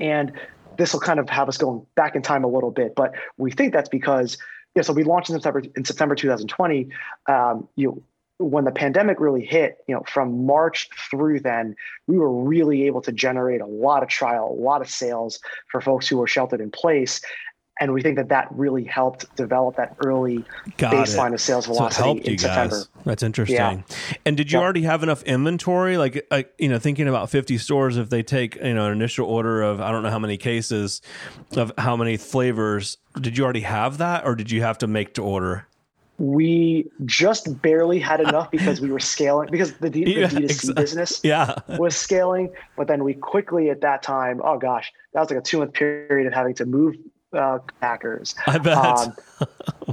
and 0.00 0.32
this 0.78 0.92
will 0.92 1.00
kind 1.00 1.20
of 1.20 1.28
have 1.28 1.48
us 1.48 1.58
going 1.58 1.86
back 1.94 2.16
in 2.16 2.22
time 2.22 2.44
a 2.44 2.48
little 2.48 2.70
bit, 2.70 2.94
but 2.94 3.14
we 3.36 3.50
think 3.50 3.72
that's 3.72 3.90
because 3.90 4.38
yeah, 4.74 4.82
so 4.82 4.94
we 4.94 5.04
launched 5.04 5.28
in 5.28 5.34
September 5.34 5.62
in 5.76 5.84
September 5.84 6.14
2020. 6.14 6.88
Um, 7.28 7.68
you 7.76 8.02
when 8.42 8.64
the 8.64 8.72
pandemic 8.72 9.20
really 9.20 9.44
hit, 9.44 9.78
you 9.86 9.94
know, 9.94 10.02
from 10.06 10.46
March 10.46 10.88
through 11.10 11.40
then, 11.40 11.74
we 12.06 12.18
were 12.18 12.32
really 12.32 12.86
able 12.86 13.00
to 13.02 13.12
generate 13.12 13.60
a 13.60 13.66
lot 13.66 14.02
of 14.02 14.08
trial, 14.08 14.56
a 14.58 14.60
lot 14.60 14.80
of 14.80 14.88
sales 14.88 15.40
for 15.70 15.80
folks 15.80 16.08
who 16.08 16.18
were 16.18 16.26
sheltered 16.26 16.60
in 16.60 16.70
place. 16.70 17.20
And 17.80 17.92
we 17.94 18.02
think 18.02 18.16
that 18.16 18.28
that 18.28 18.48
really 18.52 18.84
helped 18.84 19.34
develop 19.34 19.76
that 19.76 19.96
early 20.04 20.44
Got 20.76 20.92
baseline 20.92 21.30
it. 21.30 21.34
of 21.34 21.40
sales 21.40 21.66
velocity 21.66 21.94
so 21.94 22.04
helped 22.04 22.26
in 22.26 22.32
you 22.32 22.38
September. 22.38 22.76
Guys. 22.76 22.88
That's 23.04 23.22
interesting. 23.22 23.56
Yeah. 23.56 24.16
And 24.26 24.36
did 24.36 24.52
you 24.52 24.58
yep. 24.58 24.64
already 24.64 24.82
have 24.82 25.02
enough 25.02 25.22
inventory? 25.22 25.96
Like, 25.96 26.24
uh, 26.30 26.42
you 26.58 26.68
know, 26.68 26.78
thinking 26.78 27.08
about 27.08 27.30
50 27.30 27.58
stores, 27.58 27.96
if 27.96 28.10
they 28.10 28.22
take, 28.22 28.56
you 28.56 28.74
know, 28.74 28.86
an 28.86 28.92
initial 28.92 29.26
order 29.26 29.62
of, 29.62 29.80
I 29.80 29.90
don't 29.90 30.02
know 30.02 30.10
how 30.10 30.18
many 30.18 30.36
cases 30.36 31.00
of 31.56 31.72
how 31.78 31.96
many 31.96 32.18
flavors, 32.18 32.98
did 33.20 33.38
you 33.38 33.44
already 33.44 33.62
have 33.62 33.98
that 33.98 34.26
or 34.26 34.34
did 34.34 34.50
you 34.50 34.62
have 34.62 34.78
to 34.78 34.86
make 34.86 35.14
to 35.14 35.22
order? 35.22 35.66
We 36.22 36.88
just 37.04 37.60
barely 37.62 37.98
had 37.98 38.20
enough 38.20 38.48
because 38.52 38.80
we 38.80 38.92
were 38.92 39.00
scaling 39.00 39.48
because 39.50 39.72
the, 39.78 39.90
D- 39.90 40.04
yeah, 40.20 40.28
the 40.28 40.42
D2C 40.42 40.70
exa- 40.70 40.74
business 40.76 41.20
yeah. 41.24 41.58
was 41.80 41.96
scaling. 41.96 42.52
But 42.76 42.86
then 42.86 43.02
we 43.02 43.14
quickly 43.14 43.70
at 43.70 43.80
that 43.80 44.04
time, 44.04 44.40
oh 44.44 44.56
gosh, 44.56 44.92
that 45.14 45.20
was 45.20 45.30
like 45.30 45.40
a 45.40 45.42
two 45.42 45.58
month 45.58 45.72
period 45.72 46.28
of 46.28 46.32
having 46.32 46.54
to 46.54 46.64
move 46.64 46.94
uh, 47.36 47.58
packers. 47.80 48.36
I 48.46 48.58
bet. 48.58 48.78
Um, 48.78 49.16
oh 49.40 49.46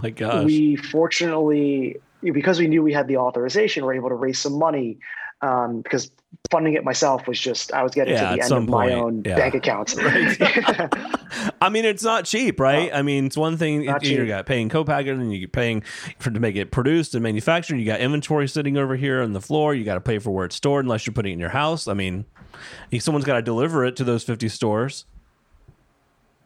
my 0.04 0.12
gosh. 0.12 0.46
We 0.46 0.76
fortunately, 0.76 2.00
because 2.22 2.60
we 2.60 2.68
knew 2.68 2.84
we 2.84 2.94
had 2.94 3.08
the 3.08 3.18
authorization, 3.18 3.84
were 3.84 3.96
able 3.96 4.10
to 4.10 4.16
raise 4.16 4.38
some 4.38 4.60
money 4.60 5.00
um, 5.42 5.82
because 5.82 6.12
funding 6.52 6.74
it 6.74 6.84
myself 6.84 7.28
was 7.28 7.40
just 7.40 7.74
I 7.74 7.84
was 7.84 7.94
getting 7.94 8.14
yeah, 8.14 8.32
to 8.32 8.36
the 8.36 8.44
end 8.44 8.52
of 8.52 8.68
point, 8.68 8.70
my 8.70 8.92
own 8.94 9.24
yeah. 9.26 9.36
bank 9.36 9.56
accounts. 9.56 9.96
I 11.62 11.70
mean, 11.70 11.86
it's 11.86 12.04
not 12.04 12.26
cheap, 12.26 12.60
right? 12.60 12.92
I 12.94 13.02
mean, 13.02 13.26
it's 13.26 13.38
one 13.38 13.58
thing 13.58 13.84
you, 13.84 13.96
you 14.02 14.26
got 14.26 14.46
paying 14.46 14.70
co-packing 14.70 15.20
and 15.20 15.34
you 15.34 15.46
are 15.46 15.48
paying 15.48 15.84
for 16.20 16.32
to 16.32 16.40
make 16.40 16.56
it 16.56 16.72
produced 16.72 17.14
and 17.14 17.24
manufactured. 17.24 17.78
You 17.78 17.86
got 17.86 18.00
inventory 18.00 18.48
sitting 18.48 18.78
over 18.78 18.96
here 18.96 19.22
on 19.22 19.34
the 19.34 19.42
floor. 19.42 19.74
You 19.74 19.84
got 19.84 19.96
to 19.96 20.02
pay 20.02 20.20
for 20.20 20.32
where 20.32 20.46
it's 20.46 20.56
stored 20.56 20.86
unless 20.86 21.06
you're 21.06 21.14
putting 21.14 21.32
it 21.32 21.34
in 21.34 21.40
your 21.40 21.50
house. 21.50 21.88
I 21.88 21.94
mean, 21.94 22.26
someone's 23.00 23.26
got 23.26 23.36
to 23.36 23.42
deliver 23.42 23.86
it 23.86 23.96
to 23.98 24.04
those 24.04 24.24
50 24.24 24.50
stores. 24.50 25.06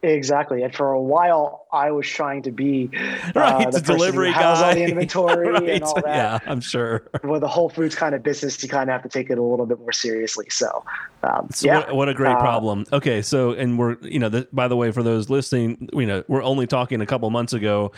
Exactly, 0.04 0.63
and 0.63 0.76
for 0.76 0.92
a 0.92 1.02
while, 1.02 1.66
I 1.72 1.92
was 1.92 2.06
trying 2.06 2.42
to 2.44 2.52
be 2.52 2.89
uh, 2.98 3.32
right, 3.36 3.72
the, 3.72 3.80
delivery 3.80 4.34
guy, 4.34 4.44
all 4.44 4.74
the 4.74 4.84
inventory 4.89 5.48
right. 5.48 5.70
and 5.70 5.84
all 5.84 5.96
that. 5.96 6.06
Yeah, 6.06 6.39
I'm 6.46 6.60
sure. 6.60 7.08
With 7.24 7.39
the 7.39 7.48
Whole 7.48 7.70
Foods 7.70 7.96
kind 7.96 8.13
of 8.13 8.22
business, 8.22 8.62
you 8.62 8.68
kind 8.68 8.89
of 8.89 8.94
have 8.94 9.04
to 9.04 9.10
take 9.10 9.30
it 9.30 9.38
a 9.38 9.42
little 9.42 9.66
bit 9.66 9.80
more 9.80 9.94
seriously. 9.94 10.48
So, 10.50 10.84
um, 11.24 11.48
so 11.52 11.68
yeah, 11.68 11.78
what, 11.78 11.96
what, 11.96 12.10
a 12.10 12.13
great 12.13 12.36
uh, 12.36 12.39
problem. 12.42 12.86
Okay, 12.92 13.22
so 13.22 13.54
and 13.54 13.80
we're 13.80 13.96
you 14.02 14.20
know, 14.20 14.28
the, 14.28 14.46
by 14.52 14.68
the 14.68 14.76
way, 14.76 14.92
for 14.92 15.04
those 15.04 15.30
listening, 15.30 15.88
you 15.94 16.06
know, 16.06 16.22
we're 16.28 16.44
only 16.44 16.68
talking 16.68 17.00
a 17.00 17.06
couple 17.06 17.30
months 17.30 17.54
ago, 17.54 17.94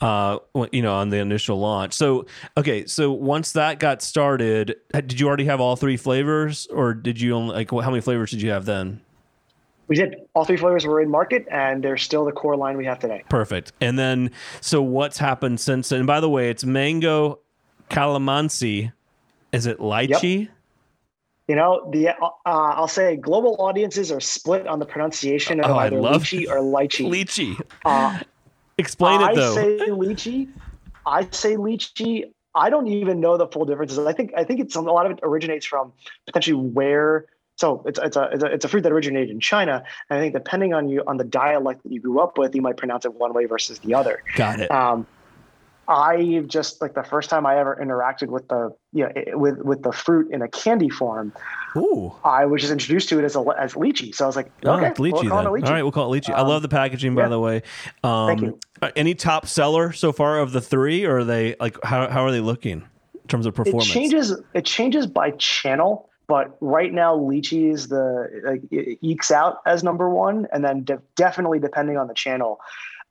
uh, 0.00 0.38
you 0.72 0.80
know, 0.80 0.94
on 0.94 1.10
the 1.10 1.18
initial 1.18 1.58
launch. 1.58 1.92
So, 1.92 2.24
okay, 2.56 2.86
so 2.86 3.12
once 3.12 3.52
that 3.52 3.78
got 3.78 4.00
started, 4.00 4.76
did 4.92 5.20
you 5.20 5.28
already 5.28 5.44
have 5.44 5.60
all 5.60 5.76
three 5.76 5.98
flavors, 5.98 6.66
or 6.68 6.94
did 6.94 7.20
you 7.20 7.34
only 7.34 7.54
like 7.54 7.70
how 7.70 7.90
many 7.90 8.00
flavors 8.00 8.30
did 8.30 8.40
you 8.40 8.48
have 8.48 8.64
then? 8.64 9.02
We 9.90 9.96
did. 9.96 10.14
All 10.34 10.44
three 10.44 10.56
flavors 10.56 10.86
were 10.86 11.00
in 11.00 11.10
market, 11.10 11.46
and 11.50 11.82
they're 11.82 11.96
still 11.96 12.24
the 12.24 12.30
core 12.30 12.56
line 12.56 12.76
we 12.76 12.86
have 12.86 13.00
today. 13.00 13.24
Perfect. 13.28 13.72
And 13.80 13.98
then, 13.98 14.30
so 14.60 14.80
what's 14.80 15.18
happened 15.18 15.58
since? 15.58 15.90
And 15.90 16.06
by 16.06 16.20
the 16.20 16.30
way, 16.30 16.48
it's 16.48 16.64
mango 16.64 17.40
calamansi. 17.90 18.92
Is 19.52 19.66
it 19.66 19.78
lychee? 19.78 20.42
Yep. 20.42 20.48
You 21.48 21.56
know, 21.56 21.90
the 21.92 22.10
uh, 22.10 22.30
I'll 22.46 22.86
say 22.86 23.16
global 23.16 23.56
audiences 23.58 24.12
are 24.12 24.20
split 24.20 24.68
on 24.68 24.78
the 24.78 24.86
pronunciation 24.86 25.58
of 25.58 25.72
oh, 25.72 25.78
either 25.78 25.96
lychee 25.96 26.48
or 26.48 26.58
lychee. 26.58 27.10
lychee. 27.10 27.60
Uh, 27.84 28.20
Explain 28.78 29.20
it 29.20 29.34
though. 29.34 29.50
I 29.50 29.54
say 29.56 29.78
lychee. 29.88 30.48
I 31.04 31.28
say 31.32 31.56
lychee. 31.56 32.30
I 32.54 32.70
don't 32.70 32.86
even 32.86 33.18
know 33.18 33.36
the 33.36 33.48
full 33.48 33.64
differences. 33.64 33.98
I 33.98 34.12
think 34.12 34.32
I 34.36 34.44
think 34.44 34.60
it's 34.60 34.76
a 34.76 34.80
lot 34.80 35.06
of 35.06 35.12
it 35.12 35.18
originates 35.24 35.66
from 35.66 35.92
potentially 36.26 36.54
where 36.54 37.26
so 37.60 37.82
it's 37.86 37.98
it's 38.02 38.16
a, 38.16 38.30
it's 38.32 38.42
a 38.42 38.46
it's 38.46 38.64
a 38.64 38.68
fruit 38.68 38.82
that 38.84 38.92
originated 38.92 39.28
in 39.30 39.38
China. 39.38 39.82
And 40.08 40.18
I 40.18 40.22
think 40.22 40.32
depending 40.32 40.72
on 40.72 40.88
you 40.88 41.02
on 41.06 41.18
the 41.18 41.24
dialect 41.24 41.82
that 41.82 41.92
you 41.92 42.00
grew 42.00 42.18
up 42.20 42.38
with, 42.38 42.54
you 42.54 42.62
might 42.62 42.78
pronounce 42.78 43.04
it 43.04 43.12
one 43.14 43.34
way 43.34 43.44
versus 43.44 43.78
the 43.80 43.92
other. 43.94 44.22
Got 44.34 44.60
it. 44.60 44.70
Um, 44.70 45.06
I 45.88 46.44
just 46.46 46.80
like 46.80 46.94
the 46.94 47.02
first 47.02 47.28
time 47.30 47.44
I 47.46 47.58
ever 47.58 47.76
interacted 47.82 48.28
with 48.28 48.46
the 48.48 48.74
you 48.92 49.04
know, 49.04 49.36
with 49.38 49.58
with 49.58 49.82
the 49.82 49.92
fruit 49.92 50.30
in 50.32 50.40
a 50.40 50.48
candy 50.48 50.88
form. 50.88 51.32
Ooh. 51.76 52.12
I 52.24 52.46
was 52.46 52.60
just 52.62 52.72
introduced 52.72 53.08
to 53.10 53.18
it 53.18 53.24
as 53.24 53.34
a 53.36 53.40
as 53.58 53.74
lychee. 53.74 54.14
So 54.14 54.24
I 54.24 54.26
was 54.26 54.36
like, 54.36 54.52
Oh, 54.64 54.74
okay, 54.76 54.86
it's 54.88 54.98
lychee 55.00 55.12
we'll 55.12 55.28
call 55.28 55.42
then. 55.42 55.46
it 55.46 55.50
lychee. 55.50 55.66
All 55.66 55.72
right, 55.72 55.82
we'll 55.82 55.92
call 55.92 56.14
it 56.14 56.22
lychee. 56.22 56.32
I 56.32 56.38
Um, 56.40 56.48
love 56.48 56.62
the 56.62 56.68
packaging, 56.68 57.14
by 57.16 57.22
yeah. 57.22 57.28
the 57.28 57.40
way. 57.40 57.62
Um, 58.04 58.26
Thank 58.28 58.40
you. 58.42 58.58
uh, 58.82 58.90
Any 58.96 59.14
top 59.14 59.46
seller 59.46 59.92
so 59.92 60.12
far 60.12 60.38
of 60.38 60.52
the 60.52 60.60
three, 60.60 61.04
or 61.04 61.18
are 61.18 61.24
they 61.24 61.56
like 61.60 61.76
how 61.84 62.08
how 62.08 62.24
are 62.24 62.30
they 62.30 62.40
looking 62.40 62.82
in 63.14 63.28
terms 63.28 63.46
of 63.46 63.54
performance? 63.54 63.90
It 63.90 63.92
changes. 63.92 64.36
It 64.54 64.64
changes 64.64 65.06
by 65.06 65.32
channel, 65.32 66.08
but 66.30 66.56
right 66.60 66.92
now 66.92 67.16
lychee 67.16 67.72
is 67.72 67.88
the 67.88 68.40
like 68.44 68.62
it 68.70 68.98
ekes 69.02 69.32
out 69.32 69.56
as 69.66 69.82
number 69.82 70.08
one, 70.08 70.46
and 70.52 70.64
then 70.64 70.84
de- 70.84 71.02
definitely 71.16 71.58
depending 71.58 71.96
on 71.96 72.06
the 72.06 72.14
channel, 72.14 72.60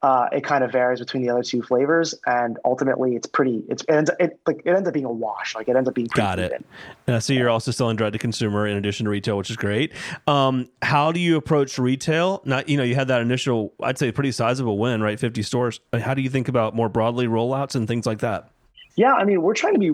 uh, 0.02 0.30
it 0.32 0.46
kind 0.46 0.64
of 0.64 0.72
varies 0.72 1.02
between 1.02 1.22
the 1.22 1.30
other 1.30 1.44
two 1.44 1.62
flavors, 1.62 2.16
and 2.26 2.58
ultimately 2.64 3.18
it's 3.18 3.28
pretty. 3.28 3.66
It's 3.68 3.84
it 3.84 3.92
ends, 3.92 4.12
it 4.22 4.40
like 4.48 4.62
it 4.64 4.70
ends 4.70 4.88
up 4.88 4.94
being 4.94 5.06
a 5.06 5.12
wash. 5.12 5.54
Like 5.54 5.68
it 5.68 5.76
ends 5.76 5.90
up 5.90 5.96
being 5.96 6.08
pretty 6.08 6.26
Got 6.26 6.40
it. 6.40 6.66
I 7.10 7.20
see 7.20 7.36
you're 7.36 7.50
also 7.50 7.72
selling 7.72 7.98
direct 7.98 8.14
to 8.14 8.20
consumer 8.20 8.66
in 8.66 8.78
addition 8.78 9.04
to 9.04 9.10
retail, 9.10 9.38
which 9.38 9.50
is 9.50 9.58
great. 9.58 9.92
Um, 10.26 10.70
how 10.82 11.12
do 11.12 11.20
you 11.20 11.36
approach 11.36 11.78
retail? 11.78 12.42
Not, 12.46 12.70
you 12.70 12.78
know, 12.78 12.84
you 12.84 12.96
had 12.96 13.10
that 13.10 13.20
initial, 13.20 13.74
I'd 13.84 13.98
say, 13.98 14.14
pretty 14.14 14.32
sizable 14.32 14.78
win, 14.78 15.02
right? 15.02 15.20
50 15.20 15.44
stores. 15.44 15.82
How 15.92 16.14
do 16.14 16.22
you 16.22 16.30
think 16.30 16.48
about 16.48 16.74
more 16.74 16.88
broadly 16.88 17.28
rollouts 17.28 17.76
and 17.76 17.86
things 17.86 18.06
like 18.06 18.20
that? 18.20 18.50
Yeah, 18.96 19.14
I 19.14 19.26
mean, 19.26 19.42
we're 19.42 19.54
trying 19.54 19.74
to 19.74 19.80
be 19.80 19.92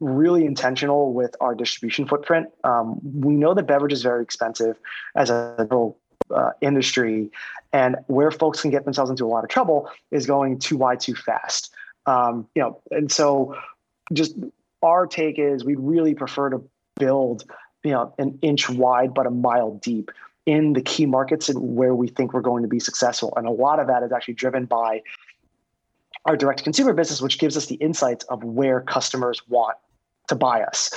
really 0.00 0.44
intentional 0.44 1.12
with 1.12 1.34
our 1.40 1.54
distribution 1.54 2.06
footprint. 2.06 2.48
Um, 2.64 3.00
we 3.02 3.34
know 3.34 3.54
that 3.54 3.64
beverage 3.64 3.92
is 3.92 4.02
very 4.02 4.22
expensive 4.22 4.78
as 5.16 5.30
a 5.30 5.66
whole 5.70 5.98
uh, 6.34 6.50
industry, 6.60 7.30
and 7.72 7.96
where 8.06 8.30
folks 8.30 8.60
can 8.60 8.70
get 8.70 8.84
themselves 8.84 9.10
into 9.10 9.24
a 9.24 9.28
lot 9.28 9.44
of 9.44 9.50
trouble 9.50 9.90
is 10.10 10.26
going 10.26 10.58
too 10.58 10.76
wide 10.76 11.00
too 11.00 11.14
fast. 11.14 11.72
Um, 12.06 12.46
you 12.54 12.62
know, 12.62 12.80
and 12.90 13.10
so 13.10 13.56
just 14.12 14.34
our 14.82 15.06
take 15.06 15.38
is 15.38 15.64
we'd 15.64 15.80
really 15.80 16.14
prefer 16.14 16.50
to 16.50 16.62
build, 16.96 17.44
you 17.84 17.92
know, 17.92 18.14
an 18.18 18.38
inch 18.42 18.70
wide 18.70 19.14
but 19.14 19.26
a 19.26 19.30
mile 19.30 19.74
deep 19.82 20.10
in 20.46 20.72
the 20.72 20.80
key 20.80 21.04
markets 21.04 21.48
and 21.48 21.76
where 21.76 21.94
we 21.94 22.08
think 22.08 22.32
we're 22.32 22.40
going 22.40 22.62
to 22.62 22.68
be 22.68 22.80
successful. 22.80 23.34
And 23.36 23.46
a 23.46 23.50
lot 23.50 23.78
of 23.80 23.86
that 23.88 24.02
is 24.02 24.12
actually 24.12 24.34
driven 24.34 24.64
by 24.64 25.02
our 26.24 26.36
direct 26.36 26.64
consumer 26.64 26.94
business, 26.94 27.20
which 27.20 27.38
gives 27.38 27.56
us 27.56 27.66
the 27.66 27.74
insights 27.76 28.24
of 28.26 28.42
where 28.44 28.80
customers 28.80 29.46
want 29.48 29.76
to 30.28 30.34
buy 30.34 30.62
us. 30.62 30.92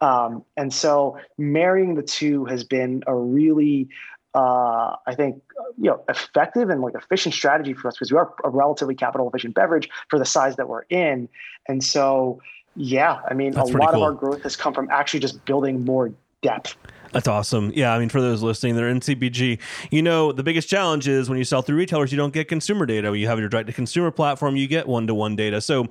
Um, 0.00 0.44
and 0.56 0.72
so 0.72 1.18
marrying 1.38 1.94
the 1.94 2.02
two 2.02 2.44
has 2.46 2.64
been 2.64 3.02
a 3.06 3.14
really, 3.14 3.88
uh, 4.34 4.96
I 5.06 5.14
think, 5.14 5.42
you 5.78 5.90
know, 5.90 6.02
effective 6.08 6.70
and 6.70 6.80
like 6.80 6.94
efficient 6.94 7.34
strategy 7.34 7.74
for 7.74 7.88
us 7.88 7.94
because 7.94 8.10
we 8.10 8.18
are 8.18 8.32
a 8.44 8.50
relatively 8.50 8.94
capital 8.94 9.28
efficient 9.28 9.54
beverage 9.54 9.88
for 10.08 10.18
the 10.18 10.24
size 10.24 10.56
that 10.56 10.68
we're 10.68 10.82
in. 10.82 11.28
And 11.68 11.82
so, 11.82 12.40
yeah, 12.76 13.20
I 13.28 13.34
mean, 13.34 13.52
That's 13.52 13.70
a 13.70 13.76
lot 13.76 13.92
cool. 13.92 14.02
of 14.02 14.02
our 14.02 14.12
growth 14.12 14.42
has 14.42 14.56
come 14.56 14.74
from 14.74 14.88
actually 14.90 15.20
just 15.20 15.44
building 15.44 15.84
more 15.84 16.12
depth. 16.42 16.76
That's 17.12 17.28
awesome. 17.28 17.72
Yeah, 17.74 17.94
I 17.94 17.98
mean, 17.98 18.10
for 18.10 18.20
those 18.20 18.42
listening, 18.42 18.76
they're 18.76 18.88
in 18.88 19.00
CPG. 19.00 19.58
You 19.90 20.02
know, 20.02 20.32
the 20.32 20.42
biggest 20.42 20.68
challenge 20.68 21.08
is 21.08 21.30
when 21.30 21.38
you 21.38 21.44
sell 21.44 21.62
through 21.62 21.76
retailers, 21.76 22.12
you 22.12 22.18
don't 22.18 22.34
get 22.34 22.48
consumer 22.48 22.84
data. 22.84 23.10
When 23.10 23.20
you 23.20 23.26
have 23.26 23.38
your 23.38 23.48
direct 23.48 23.68
to 23.68 23.72
consumer 23.72 24.10
platform, 24.10 24.56
you 24.56 24.66
get 24.66 24.86
one 24.86 25.06
to 25.06 25.14
one 25.14 25.34
data. 25.34 25.60
So, 25.60 25.86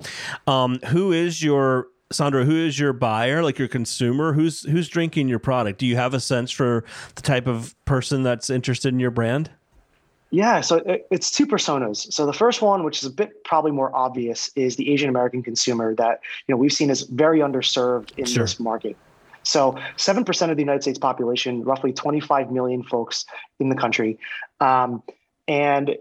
um, 0.46 0.78
who 0.86 1.12
is 1.12 1.42
your 1.42 1.88
Sandro? 2.12 2.44
Who 2.44 2.56
is 2.56 2.78
your 2.78 2.92
buyer? 2.92 3.42
Like 3.42 3.58
your 3.58 3.68
consumer? 3.68 4.32
Who's 4.32 4.62
who's 4.62 4.88
drinking 4.88 5.28
your 5.28 5.38
product? 5.38 5.78
Do 5.78 5.86
you 5.86 5.96
have 5.96 6.14
a 6.14 6.20
sense 6.20 6.50
for 6.50 6.84
the 7.16 7.22
type 7.22 7.46
of 7.46 7.74
person 7.84 8.22
that's 8.22 8.48
interested 8.48 8.92
in 8.92 9.00
your 9.00 9.10
brand? 9.10 9.50
Yeah, 10.30 10.60
so 10.60 10.76
it, 10.78 11.06
it's 11.10 11.30
two 11.30 11.46
personas. 11.46 12.12
So 12.12 12.26
the 12.26 12.32
first 12.32 12.60
one, 12.60 12.84
which 12.84 12.98
is 12.98 13.04
a 13.04 13.10
bit 13.10 13.44
probably 13.44 13.70
more 13.70 13.94
obvious, 13.94 14.50
is 14.56 14.76
the 14.76 14.92
Asian 14.92 15.08
American 15.08 15.42
consumer 15.42 15.94
that 15.96 16.20
you 16.46 16.54
know 16.54 16.56
we've 16.56 16.72
seen 16.72 16.90
is 16.90 17.02
very 17.02 17.40
underserved 17.40 18.16
in 18.16 18.26
Sure. 18.26 18.44
this 18.44 18.60
market. 18.60 18.96
So 19.42 19.76
seven 19.96 20.24
percent 20.24 20.50
of 20.50 20.56
the 20.56 20.62
United 20.62 20.82
States 20.82 20.98
population, 20.98 21.64
roughly 21.64 21.92
25 21.92 22.50
million 22.52 22.82
folks 22.82 23.24
in 23.58 23.68
the 23.68 23.76
country, 23.76 24.18
um, 24.60 25.02
and 25.48 25.96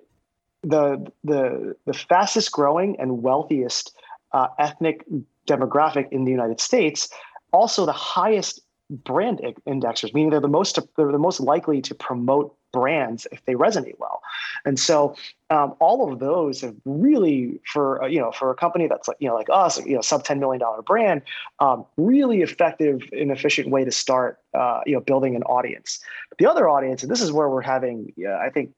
the 0.63 1.11
the 1.23 1.75
the 1.85 1.93
fastest 1.93 2.51
growing 2.51 2.99
and 2.99 3.23
wealthiest 3.23 3.95
uh, 4.31 4.47
ethnic 4.59 5.05
demographic 5.47 6.07
in 6.11 6.25
the 6.25 6.31
United 6.31 6.59
States, 6.59 7.09
also 7.51 7.85
the 7.85 7.91
highest 7.91 8.61
brand 8.89 9.41
indexers, 9.67 10.13
meaning 10.13 10.29
they're 10.29 10.39
the 10.39 10.47
most 10.47 10.77
they're 10.97 11.11
the 11.11 11.17
most 11.17 11.39
likely 11.39 11.81
to 11.81 11.95
promote 11.95 12.55
brands 12.71 13.25
if 13.31 13.43
they 13.45 13.53
resonate 13.53 13.95
well. 13.97 14.21
And 14.65 14.79
so 14.79 15.15
um, 15.49 15.75
all 15.79 16.11
of 16.11 16.19
those 16.19 16.61
have 16.61 16.75
really 16.85 17.59
for 17.71 18.03
uh, 18.03 18.07
you 18.07 18.19
know 18.19 18.31
for 18.31 18.51
a 18.51 18.55
company 18.55 18.87
that's 18.87 19.07
like 19.07 19.17
you 19.19 19.27
know 19.27 19.35
like 19.35 19.47
us 19.51 19.83
you 19.85 19.95
know 19.95 20.01
sub 20.01 20.23
ten 20.23 20.39
million 20.39 20.59
dollar 20.59 20.81
brand 20.81 21.21
um, 21.59 21.85
really 21.97 22.41
effective 22.41 23.01
and 23.11 23.31
efficient 23.31 23.69
way 23.69 23.85
to 23.85 23.91
start 23.91 24.39
uh, 24.53 24.81
you 24.85 24.93
know 24.93 25.01
building 25.01 25.35
an 25.35 25.43
audience. 25.43 25.99
But 26.29 26.37
the 26.37 26.45
other 26.45 26.69
audience 26.69 27.01
and 27.01 27.11
this 27.11 27.21
is 27.21 27.31
where 27.31 27.49
we're 27.49 27.61
having 27.61 28.13
yeah, 28.17 28.37
I 28.37 28.49
think 28.49 28.71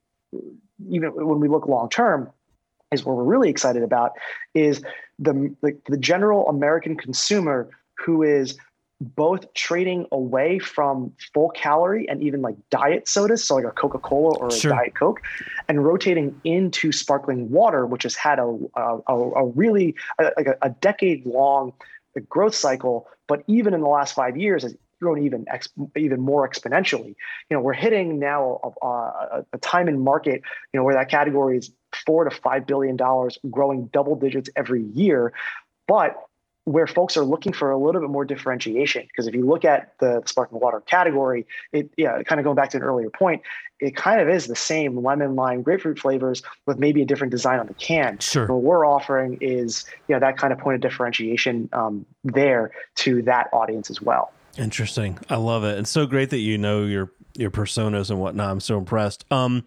even 0.90 1.10
when 1.10 1.40
we 1.40 1.48
look 1.48 1.68
long 1.68 1.90
term 1.90 2.30
is 2.92 3.06
what 3.06 3.18
we're 3.18 3.24
really 3.24 3.50
excited 3.50 3.84
about 3.84 4.14
is 4.54 4.82
the, 5.20 5.54
the 5.62 5.78
the 5.88 5.98
general 5.98 6.48
American 6.48 6.96
consumer 6.96 7.70
who 7.98 8.24
is 8.24 8.58
both 9.00 9.54
trading 9.54 10.08
away 10.12 10.58
from 10.58 11.14
full 11.34 11.50
calorie 11.50 12.10
and 12.10 12.22
even 12.24 12.42
like 12.42 12.56
diet 12.72 13.08
sodas, 13.08 13.44
so 13.44 13.56
like 13.56 13.66
a 13.66 13.72
Coca 13.72 14.00
Cola 14.00 14.36
or 14.38 14.48
a 14.48 14.52
Sure. 14.52 14.72
Diet 14.72 14.96
Coke, 14.96 15.22
and 15.68 15.86
rotating 15.86 16.40
into 16.44 16.92
sparkling 16.92 17.52
water, 17.52 17.86
which 17.86 18.04
has 18.04 18.16
had 18.16 18.40
a 18.40 18.58
a, 18.76 19.00
a, 19.08 19.46
really 19.46 19.96
a, 20.20 20.32
like 20.36 20.48
a, 20.48 20.58
a 20.62 20.70
decade 20.70 21.26
long 21.26 21.74
growth 22.30 22.56
cycle, 22.56 23.08
but 23.28 23.44
even 23.48 23.74
in 23.74 23.82
the 23.82 23.88
last 23.88 24.16
five 24.16 24.36
years 24.38 24.64
has 24.64 24.76
grown 25.00 25.24
even 25.24 25.46
ex, 25.48 25.70
even 25.96 26.20
more 26.20 26.50
exponentially. 26.50 27.16
You 27.50 27.58
know, 27.58 27.60
we're 27.60 27.74
hitting 27.74 28.18
now 28.18 28.60
a, 28.64 28.86
uh, 28.86 28.90
a, 29.32 29.46
a 29.54 29.58
time 29.60 29.88
in 29.88 30.00
market, 30.04 30.42
you 30.74 30.80
know, 30.80 30.84
where 30.84 30.96
that 30.96 31.10
category 31.10 31.58
is 31.58 31.72
four 32.06 32.24
to 32.24 32.32
five 32.32 32.68
billion 32.68 32.96
dollars, 32.96 33.38
growing 33.50 33.88
double 33.88 34.16
digits 34.16 34.50
every 34.56 34.84
year, 34.84 35.34
but 35.88 36.28
where 36.68 36.86
folks 36.86 37.16
are 37.16 37.24
looking 37.24 37.54
for 37.54 37.72
a 37.72 37.78
little 37.78 38.02
bit 38.02 38.10
more 38.10 38.26
differentiation. 38.26 39.08
Because 39.08 39.26
if 39.26 39.34
you 39.34 39.46
look 39.46 39.64
at 39.64 39.94
the 40.00 40.22
sparkling 40.26 40.62
water 40.62 40.82
category, 40.82 41.48
it 41.72 41.90
yeah, 41.96 42.22
kind 42.24 42.42
of 42.42 42.44
going 42.44 42.58
back 42.58 42.72
to 42.72 42.78
an 42.78 42.84
earlier 42.84 43.10
point, 43.10 43.42
it 43.80 43.96
kind 43.96 44.20
of 44.20 44.28
is 44.28 44.48
the 44.48 44.56
same 44.56 45.02
lemon, 45.02 45.36
lime, 45.36 45.62
grapefruit 45.62 45.98
flavors 45.98 46.44
with 46.66 46.78
maybe 46.78 47.02
a 47.02 47.06
different 47.06 47.32
design 47.32 47.60
on 47.60 47.68
the 47.68 47.74
can. 47.76 48.20
Sure. 48.20 48.48
What 48.48 48.64
we're 48.64 48.86
offering 48.86 49.38
is 49.40 49.86
you 50.10 50.16
know 50.16 50.20
that 50.20 50.38
kind 50.38 50.52
of 50.52 50.60
point 50.60 50.76
of 50.76 50.82
differentiation 50.82 51.70
um, 51.72 52.06
there 52.26 52.72
to 52.96 53.22
that 53.22 53.48
audience 53.54 53.90
as 53.90 54.02
well. 54.02 54.34
Interesting. 54.58 55.20
I 55.30 55.38
love 55.38 55.64
it. 55.64 55.80
It's 55.80 55.90
so 55.90 56.06
great 56.06 56.32
that 56.32 56.40
you 56.40 56.58
know 56.58 56.84
your 56.84 57.12
your 57.38 57.52
personas 57.52 58.10
and 58.10 58.20
whatnot. 58.20 58.50
I'm 58.50 58.60
so 58.60 58.78
impressed. 58.78 59.26
Um, 59.32 59.64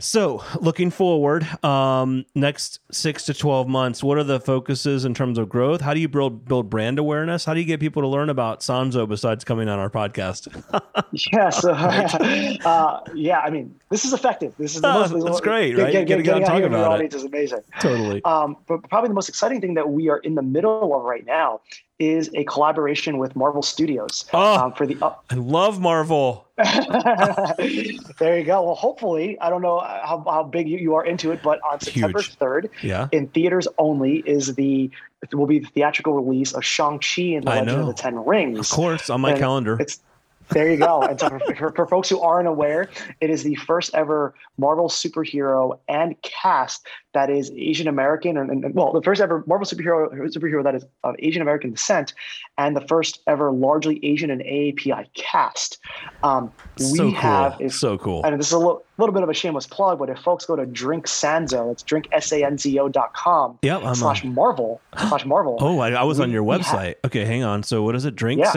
so 0.00 0.42
looking 0.60 0.90
forward, 0.90 1.46
um, 1.64 2.24
next 2.34 2.80
six 2.92 3.24
to 3.26 3.34
twelve 3.34 3.68
months, 3.68 4.02
what 4.02 4.16
are 4.16 4.24
the 4.24 4.38
focuses 4.40 5.04
in 5.04 5.12
terms 5.14 5.38
of 5.38 5.48
growth? 5.48 5.80
How 5.80 5.92
do 5.94 6.00
you 6.00 6.08
build 6.08 6.44
build 6.46 6.70
brand 6.70 6.98
awareness? 6.98 7.44
How 7.44 7.52
do 7.54 7.60
you 7.60 7.66
get 7.66 7.80
people 7.80 8.02
to 8.02 8.08
learn 8.08 8.30
about 8.30 8.60
Sanzo 8.60 9.08
besides 9.08 9.44
coming 9.44 9.68
on 9.68 9.78
our 9.78 9.90
podcast? 9.90 10.48
Yeah, 11.32 11.48
so 11.50 11.72
uh, 11.72 13.00
yeah, 13.14 13.40
I 13.40 13.48
mean, 13.50 13.74
this 13.90 14.04
is 14.04 14.12
effective. 14.12 14.52
This 14.58 14.74
is 14.74 14.82
the 14.82 14.88
Oh, 14.88 15.08
most. 15.08 15.24
that's 15.24 15.40
great, 15.40 15.74
get- 15.74 15.82
right? 15.82 15.92
get- 15.92 16.06
Getting 16.06 16.24
getting 16.24 16.30
out 16.30 16.36
and 16.36 16.46
talking 16.46 16.64
about 16.66 16.92
it. 16.92 16.94
audience 16.94 17.14
is 17.14 17.24
amazing. 17.24 17.60
totally. 17.80 18.22
Um, 18.24 18.56
but 18.66 18.88
probably 18.88 19.08
the 19.08 19.14
most 19.14 19.28
exciting 19.28 19.60
thing 19.60 19.74
that 19.74 19.88
we 19.88 20.08
are 20.10 20.18
in 20.18 20.34
the 20.34 20.42
middle 20.42 20.94
of 20.94 21.02
right 21.04 21.24
now 21.24 21.60
is 21.98 22.30
a 22.34 22.44
collaboration 22.44 23.18
with 23.18 23.34
Marvel 23.36 23.62
Studios 23.62 24.26
Oh. 24.34 24.64
um, 24.66 24.72
for 24.74 24.86
the. 24.86 24.96
Up- 25.02 25.24
I 25.30 25.34
love 25.36 25.80
Marvel. 25.80 26.46
there 28.18 28.38
you 28.38 28.44
go. 28.44 28.62
Well, 28.62 28.74
hopefully, 28.74 29.38
I 29.40 29.50
don't 29.50 29.62
know 29.62 29.78
how, 29.80 30.24
how 30.28 30.42
big 30.44 30.68
you, 30.68 30.78
you 30.78 30.94
are 30.96 31.04
into 31.04 31.30
it, 31.32 31.40
but 31.42 31.60
on 31.62 31.80
September 31.80 32.20
Huge. 32.20 32.34
third, 32.36 32.70
Yeah. 32.82 33.08
in 33.12 33.28
theaters 33.28 33.68
only, 33.78 34.16
is 34.18 34.54
the 34.54 34.90
will 35.32 35.46
be 35.46 35.60
the 35.60 35.68
theatrical 35.68 36.14
release 36.14 36.52
of 36.52 36.64
Shang 36.64 37.00
Chi 37.00 37.22
and 37.22 37.44
the 37.44 37.50
I 37.50 37.60
Legend 37.60 37.76
know. 37.78 37.80
of 37.88 37.96
the 37.96 38.02
Ten 38.02 38.24
Rings. 38.24 38.58
Of 38.58 38.68
course, 38.70 39.10
on 39.10 39.20
my 39.20 39.30
And 39.30 39.38
calendar. 39.38 39.76
It's 39.80 40.00
there 40.50 40.70
you 40.70 40.76
go. 40.76 41.02
And 41.02 41.18
so 41.20 41.28
for, 41.28 41.54
for, 41.54 41.72
for 41.72 41.86
folks 41.86 42.08
who 42.08 42.20
aren't 42.20 42.48
aware, 42.48 42.88
it 43.20 43.30
is 43.30 43.42
the 43.42 43.54
first 43.56 43.94
ever 43.94 44.34
Marvel 44.58 44.88
superhero 44.88 45.78
and 45.88 46.20
cast 46.22 46.86
that 47.14 47.30
is 47.30 47.50
Asian 47.52 47.88
American, 47.88 48.36
and, 48.36 48.50
and 48.64 48.74
well, 48.74 48.92
the 48.92 49.02
first 49.02 49.20
ever 49.20 49.42
Marvel 49.46 49.66
superhero 49.66 50.12
superhero 50.34 50.62
that 50.62 50.74
is 50.74 50.84
of 51.04 51.14
Asian 51.18 51.42
American 51.42 51.70
descent, 51.70 52.12
and 52.58 52.76
the 52.76 52.80
first 52.86 53.20
ever 53.26 53.50
largely 53.50 53.98
Asian 54.04 54.30
and 54.30 54.40
AAPI 54.42 55.06
cast. 55.14 55.78
Um, 56.22 56.52
we 56.78 56.84
so 56.84 56.96
cool. 57.04 57.10
have 57.12 57.60
is 57.60 57.78
so 57.78 57.96
cool. 57.98 58.22
and 58.24 58.38
this 58.38 58.46
is 58.48 58.52
a 58.52 58.58
little, 58.58 58.84
little 58.98 59.12
bit 59.14 59.22
of 59.22 59.28
a 59.30 59.34
shameless 59.34 59.66
plug, 59.66 59.98
but 59.98 60.10
if 60.10 60.18
folks 60.18 60.44
go 60.44 60.54
to 60.54 60.66
Drink 60.66 61.06
Sanzo, 61.06 61.72
it's 61.72 61.82
drinksanzo.com 61.82 63.58
Yep. 63.62 63.82
I'm 63.84 63.94
slash 63.94 64.24
on. 64.24 64.34
Marvel 64.34 64.80
slash 65.08 65.24
Marvel. 65.24 65.56
Oh, 65.68 65.80
I, 65.80 65.90
I 65.92 66.02
was 66.04 66.20
on 66.20 66.28
we- 66.28 66.34
your 66.34 66.44
we 66.44 66.52
have- 66.56 66.62
website. 66.62 66.94
okay, 67.04 67.24
hang 67.24 67.42
on. 67.42 67.62
So 67.62 67.82
what 67.82 67.94
is 67.96 68.04
it? 68.04 68.14
Yeah. 68.20 68.52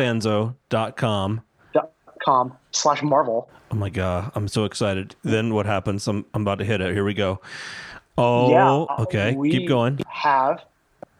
Com 2.23 2.55
slash 2.71 3.01
Marvel. 3.01 3.49
Oh 3.71 3.75
my 3.75 3.89
god, 3.89 4.31
I'm 4.35 4.47
so 4.47 4.65
excited. 4.65 5.15
Then 5.23 5.53
what 5.53 5.65
happens? 5.65 6.07
I'm 6.07 6.25
I'm 6.33 6.41
about 6.43 6.59
to 6.59 6.65
hit 6.65 6.81
it. 6.81 6.93
Here 6.93 7.05
we 7.05 7.13
go. 7.13 7.41
Oh, 8.17 8.51
yeah, 8.51 9.03
okay. 9.03 9.35
Keep 9.41 9.67
going. 9.67 9.97
We 9.97 10.03
have 10.07 10.63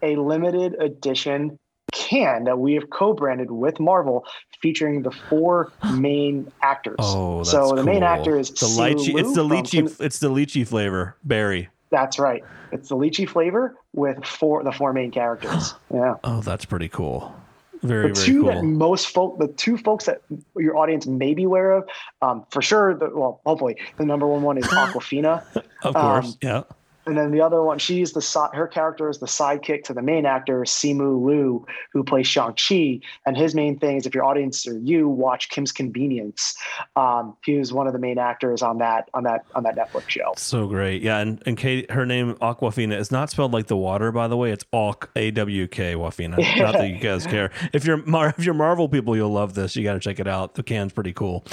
a 0.03 0.15
limited 0.17 0.75
edition 0.79 1.57
can 1.91 2.45
that 2.45 2.57
we 2.59 2.73
have 2.73 2.89
co-branded 2.89 3.51
with 3.51 3.79
Marvel, 3.79 4.25
featuring 4.61 5.01
the 5.01 5.11
four 5.11 5.71
main 5.93 6.51
actors. 6.61 6.95
Oh, 6.99 7.43
so 7.43 7.69
the 7.69 7.75
cool. 7.75 7.83
main 7.83 8.03
actor 8.03 8.37
is 8.37 8.49
the 8.49 8.65
lychee. 8.65 9.19
It's 9.19 9.33
the 9.33 9.43
lychee. 9.43 10.01
It's 10.01 10.19
the 10.19 10.29
lychee 10.29 10.67
flavor 10.67 11.15
berry. 11.23 11.69
That's 11.89 12.19
right. 12.19 12.43
It's 12.71 12.89
the 12.89 12.95
lychee 12.95 13.27
flavor 13.27 13.75
with 13.93 14.23
four 14.25 14.63
the 14.63 14.71
four 14.71 14.93
main 14.93 15.11
characters. 15.11 15.73
Yeah. 15.93 16.15
Oh, 16.23 16.39
that's 16.39 16.63
pretty 16.63 16.87
cool. 16.87 17.35
Very, 17.83 18.09
the 18.09 18.13
two 18.13 18.43
cool. 18.43 18.51
that 18.51 18.63
most 18.63 19.07
folk, 19.07 19.39
the 19.39 19.47
two 19.47 19.77
folks 19.77 20.05
that 20.05 20.21
your 20.55 20.77
audience 20.77 21.07
may 21.07 21.33
be 21.33 21.43
aware 21.43 21.71
of, 21.71 21.89
um, 22.21 22.45
for 22.51 22.61
sure. 22.61 22.93
The, 22.93 23.09
well, 23.13 23.41
hopefully, 23.45 23.75
the 23.97 24.05
number 24.05 24.27
one 24.27 24.43
one 24.43 24.57
is 24.57 24.65
Awkwafina. 24.67 25.43
of 25.83 25.93
course, 25.95 26.27
um, 26.27 26.37
yeah. 26.41 26.63
And 27.05 27.17
then 27.17 27.31
the 27.31 27.41
other 27.41 27.63
one, 27.63 27.79
she's 27.79 28.13
the 28.13 28.49
her 28.53 28.67
character 28.67 29.09
is 29.09 29.19
the 29.19 29.25
sidekick 29.25 29.83
to 29.85 29.93
the 29.93 30.01
main 30.01 30.25
actor 30.25 30.61
Simu 30.61 31.25
Liu, 31.25 31.65
who 31.93 32.03
plays 32.03 32.27
Shang 32.27 32.53
Chi. 32.53 32.99
And 33.25 33.35
his 33.35 33.55
main 33.55 33.79
thing 33.79 33.97
is, 33.97 34.05
if 34.05 34.13
your 34.13 34.23
audience 34.23 34.67
or 34.67 34.77
you 34.77 35.07
watch 35.07 35.49
Kim's 35.49 35.71
Convenience, 35.71 36.55
um, 36.95 37.35
he 37.43 37.57
was 37.57 37.73
one 37.73 37.87
of 37.87 37.93
the 37.93 37.99
main 37.99 38.17
actors 38.17 38.61
on 38.61 38.77
that 38.79 39.09
on 39.13 39.23
that 39.23 39.45
on 39.55 39.63
that 39.63 39.75
Netflix 39.75 40.09
show. 40.09 40.33
So 40.37 40.67
great, 40.67 41.01
yeah. 41.01 41.19
And 41.19 41.41
and 41.45 41.57
Kate, 41.57 41.89
her 41.91 42.05
name 42.05 42.35
Awkwafina 42.35 42.97
is 42.97 43.11
not 43.11 43.29
spelled 43.29 43.53
like 43.53 43.67
the 43.67 43.77
water, 43.77 44.11
by 44.11 44.27
the 44.27 44.37
way. 44.37 44.51
It's 44.51 44.65
Awk 44.71 45.09
A 45.15 45.31
W 45.31 45.67
K 45.67 45.95
Wafina. 45.95 46.37
Not 46.61 46.73
that 46.73 46.89
you 46.89 46.99
guys 46.99 47.25
care. 47.25 47.51
If 47.73 47.85
you're 47.85 48.05
Mar- 48.05 48.33
if 48.37 48.45
you're 48.45 48.53
Marvel 48.53 48.87
people, 48.87 49.15
you'll 49.15 49.31
love 49.31 49.53
this. 49.53 49.75
You 49.75 49.83
got 49.83 49.93
to 49.93 49.99
check 49.99 50.19
it 50.19 50.27
out. 50.27 50.55
The 50.55 50.63
can's 50.63 50.93
pretty 50.93 51.13
cool. 51.13 51.45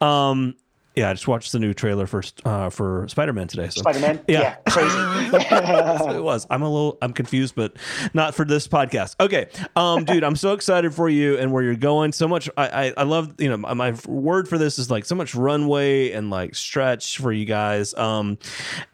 Um, 0.00 0.54
yeah, 1.00 1.08
I 1.08 1.12
just 1.14 1.26
watched 1.26 1.52
the 1.52 1.58
new 1.58 1.72
trailer 1.72 2.06
for 2.06 2.22
uh, 2.44 2.68
for 2.68 3.08
Spider 3.08 3.32
Man 3.32 3.48
today. 3.48 3.68
So. 3.70 3.80
Spider 3.80 4.00
Man, 4.00 4.20
Yeah. 4.28 4.40
yeah, 4.40 4.54
crazy. 4.68 4.98
it 6.16 6.22
was. 6.22 6.46
I'm 6.50 6.60
a 6.60 6.68
little. 6.68 6.98
I'm 7.00 7.14
confused, 7.14 7.54
but 7.54 7.76
not 8.12 8.34
for 8.34 8.44
this 8.44 8.68
podcast. 8.68 9.16
Okay, 9.18 9.48
um, 9.76 10.04
dude, 10.04 10.22
I'm 10.22 10.36
so 10.36 10.52
excited 10.52 10.94
for 10.94 11.08
you 11.08 11.38
and 11.38 11.52
where 11.52 11.62
you're 11.62 11.74
going. 11.74 12.12
So 12.12 12.28
much. 12.28 12.50
I 12.58 12.68
I, 12.68 12.94
I 12.98 13.02
love. 13.04 13.34
You 13.38 13.48
know, 13.48 13.56
my, 13.56 13.94
word 14.06 14.46
for 14.46 14.58
this 14.58 14.78
is 14.78 14.90
like 14.90 15.06
so 15.06 15.14
much 15.14 15.34
runway 15.34 16.12
and 16.12 16.28
like 16.28 16.54
stretch 16.54 17.16
for 17.16 17.32
you 17.32 17.46
guys. 17.46 17.94
Um, 17.94 18.36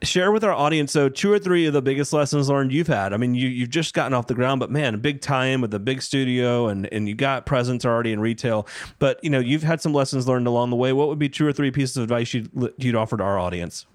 share 0.03 0.31
with 0.31 0.45
our 0.45 0.53
audience. 0.53 0.93
So 0.93 1.09
two 1.09 1.33
or 1.33 1.41
three 1.41 1.67
of 1.67 1.73
the 1.73 1.83
biggest 1.83 2.13
lessons 2.13 2.49
learned 2.49 2.73
you've 2.73 2.87
had. 2.87 3.13
I 3.15 3.17
mean, 3.17 3.35
you 3.35 3.49
you've 3.49 3.71
just 3.71 3.95
gotten 3.95 4.15
off 4.15 4.29
the 4.29 4.35
ground, 4.35 4.61
but 4.61 4.71
man, 4.71 4.95
a 4.95 4.99
big 4.99 5.21
tie-in 5.21 5.61
with 5.61 5.75
a 5.75 5.81
big 5.81 6.03
studio 6.03 6.69
and 6.69 6.87
and 6.93 7.09
you 7.09 7.17
got 7.17 7.47
presence 7.47 7.85
already 7.85 8.13
in 8.13 8.21
retail. 8.21 8.69
But 9.01 9.23
you 9.25 9.31
know, 9.31 9.41
you've 9.41 9.65
had 9.65 9.81
some 9.81 9.93
lessons 9.93 10.29
learned 10.29 10.47
along 10.47 10.71
the 10.71 10.77
way. 10.77 10.93
What 10.93 11.09
would 11.09 11.19
be 11.19 11.29
two 11.29 11.47
or 11.47 11.53
three 11.53 11.73
pieces 11.73 11.96
of 11.97 12.05
advice 12.05 12.35
you'd 12.35 12.51
you'd 12.79 12.95
offer 12.95 13.17
to 13.17 13.23
our 13.23 13.39
audience? 13.39 13.87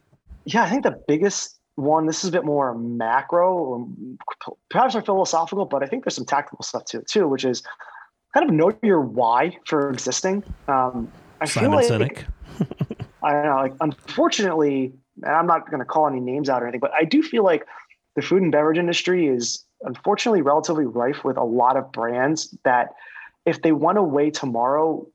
Yeah, 0.45 0.63
I 0.63 0.69
think 0.69 0.83
the 0.83 0.99
biggest 1.07 1.59
one, 1.75 2.05
this 2.05 2.23
is 2.23 2.29
a 2.29 2.31
bit 2.31 2.45
more 2.45 2.75
macro, 2.75 3.53
or 3.53 3.87
perhaps 4.69 4.93
more 4.93 5.03
philosophical, 5.03 5.65
but 5.65 5.83
I 5.83 5.87
think 5.87 6.03
there's 6.03 6.15
some 6.15 6.25
tactical 6.25 6.63
stuff 6.63 6.85
to 6.85 6.99
it 6.99 7.07
too, 7.07 7.27
which 7.27 7.45
is 7.45 7.63
kind 8.33 8.47
of 8.47 8.53
know 8.53 8.73
your 8.81 9.01
why 9.01 9.57
for 9.65 9.89
existing. 9.89 10.43
Um, 10.67 11.11
I 11.39 11.45
Simon 11.45 11.81
feel 11.81 11.99
like. 11.99 12.25
I 13.23 13.33
don't 13.33 13.45
know, 13.45 13.55
like 13.55 13.73
unfortunately, 13.81 14.93
and 15.23 15.31
I'm 15.31 15.45
not 15.45 15.69
going 15.69 15.79
to 15.79 15.85
call 15.85 16.07
any 16.07 16.19
names 16.19 16.49
out 16.49 16.63
or 16.63 16.65
anything, 16.65 16.79
but 16.79 16.91
I 16.93 17.03
do 17.03 17.21
feel 17.21 17.43
like 17.43 17.65
the 18.15 18.21
food 18.21 18.41
and 18.41 18.51
beverage 18.51 18.77
industry 18.77 19.27
is 19.27 19.63
unfortunately 19.81 20.41
relatively 20.41 20.85
rife 20.85 21.23
with 21.23 21.37
a 21.37 21.43
lot 21.43 21.77
of 21.77 21.91
brands 21.91 22.55
that 22.63 22.89
if 23.45 23.61
they 23.61 23.71
went 23.71 23.97
away 23.97 24.29
tomorrow, 24.29 25.05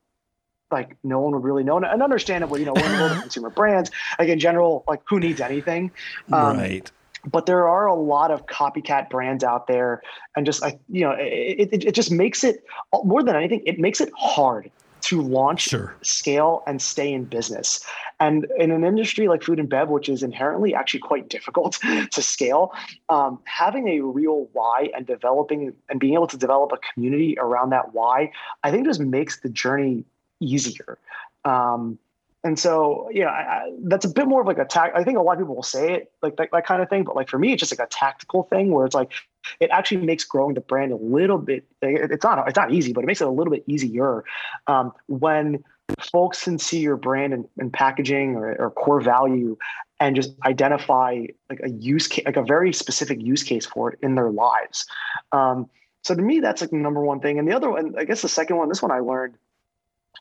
like 0.71 0.97
no 1.03 1.21
one 1.21 1.33
would 1.33 1.45
really 1.45 1.65
know. 1.65 1.77
And 1.79 2.03
understandably, 2.03 2.61
you 2.61 2.67
know, 2.67 2.75
we're 2.75 3.21
consumer 3.21 3.51
brands. 3.51 3.91
Like 4.19 4.29
in 4.29 4.39
general, 4.39 4.85
like 4.89 5.03
who 5.09 5.21
needs 5.21 5.41
anything? 5.41 5.91
Um, 6.33 6.59
right. 6.59 6.91
But 7.31 7.47
there 7.47 7.69
are 7.69 7.87
a 7.87 7.95
lot 7.95 8.31
of 8.31 8.47
copycat 8.47 9.11
brands 9.11 9.43
out 9.43 9.67
there, 9.67 10.01
and 10.37 10.47
just 10.47 10.63
like 10.63 10.79
you 10.89 11.01
know, 11.01 11.13
it, 11.19 11.69
it, 11.73 11.85
it 11.87 11.95
just 11.95 12.13
makes 12.13 12.45
it 12.45 12.65
more 13.03 13.23
than 13.23 13.35
anything, 13.35 13.63
it 13.67 13.81
makes 13.81 14.01
it 14.01 14.13
hard 14.17 14.71
to 15.03 15.23
launch, 15.23 15.63
Sure. 15.63 15.95
scale, 16.03 16.63
and 16.67 16.83
stay 16.83 17.13
in 17.13 17.25
business. 17.25 17.85
And 18.19 18.47
in 18.59 18.71
an 18.71 18.83
industry 18.83 19.29
like 19.29 19.43
food 19.43 19.61
and 19.61 19.69
bev, 19.69 19.89
which 19.89 20.09
is 20.09 20.23
inherently 20.23 20.75
actually 20.75 21.01
quite 21.01 21.29
difficult 21.29 21.79
to 22.13 22.23
scale, 22.23 22.73
um, 23.09 23.39
having 23.45 23.89
a 23.89 24.01
real 24.01 24.49
why 24.53 24.89
and 24.97 25.07
developing 25.07 25.73
and 25.89 26.01
being 26.01 26.15
able 26.15 26.27
to 26.29 26.37
develop 26.37 26.73
a 26.73 26.79
community 26.93 27.37
around 27.39 27.71
that 27.71 27.93
why, 27.93 28.33
I 28.65 28.71
think 28.71 28.85
just 28.87 29.01
makes 29.01 29.41
the 29.41 29.49
journey 29.49 30.05
easier. 30.41 30.99
Um, 31.45 31.99
and 32.45 32.59
so, 32.59 33.09
yeah, 33.13 33.27
I, 33.27 33.41
I, 33.41 33.73
that's 33.85 34.05
a 34.05 34.09
bit 34.09 34.29
more 34.29 34.41
of 34.41 34.47
like 34.47 34.59
a 34.59 34.65
tact. 34.65 34.97
I 34.97 35.03
think 35.03 35.19
a 35.19 35.23
lot 35.23 35.33
of 35.33 35.39
people 35.41 35.57
will 35.57 35.63
say 35.65 35.95
it 35.95 36.13
like 36.23 36.37
that, 36.37 36.51
that 36.53 36.65
kind 36.65 36.81
of 36.81 36.89
thing, 36.89 37.03
but 37.03 37.17
like 37.17 37.29
for 37.29 37.39
me, 37.39 37.53
it's 37.53 37.61
just 37.61 37.77
like 37.77 37.85
a 37.85 37.91
tactical 37.91 38.45
thing 38.45 38.71
where 38.71 38.87
it's 38.87 38.95
like 38.95 39.13
it 39.59 39.69
actually 39.73 40.07
makes 40.07 40.25
growing 40.25 40.55
the 40.55 40.61
brand 40.61 40.93
a 40.93 40.97
little 40.97 41.39
bit. 41.39 41.65
It's 41.83 42.23
not 42.23 42.47
it's 42.47 42.57
not 42.57 42.73
easy, 42.73 42.93
but 42.93 43.03
it 43.03 43.07
makes 43.07 43.21
it 43.21 43.27
a 43.27 43.31
little 43.31 43.53
bit 43.53 43.65
easier 43.67 44.25
um, 44.69 44.93
when 45.09 45.65
folks 45.99 46.45
can 46.45 46.59
see 46.59 46.79
your 46.79 46.97
brand 46.97 47.33
and, 47.33 47.49
and 47.59 47.73
packaging 47.73 48.37
or, 48.37 48.55
or 48.57 48.71
core 48.71 49.01
value 49.01 49.57
and 49.99 50.15
just 50.15 50.33
identify 50.45 51.25
like 51.49 51.61
a 51.65 51.71
use 51.71 52.07
case, 52.07 52.25
like 52.27 52.37
a 52.37 52.43
very 52.43 52.73
specific 52.73 53.21
use 53.21 53.43
case 53.43 53.67
for 53.67 53.93
it 53.93 53.99
in 54.03 54.15
their 54.15 54.31
lives. 54.31 54.87
Um, 55.33 55.69
so 56.05 56.15
to 56.15 56.23
me, 56.23 56.41
that's 56.41 56.61
like 56.61 56.71
the 56.71 56.77
number 56.77 57.01
one 57.01 57.21
thing. 57.21 57.39
And 57.39 57.49
the 57.49 57.57
other 57.57 57.71
one, 57.71 57.95
I 57.99 58.05
guess 58.05 58.23
the 58.23 58.29
second 58.29 58.57
one, 58.57 58.69
this 58.69 58.83
one 58.83 58.93
I 58.93 59.01
learned. 59.01 59.35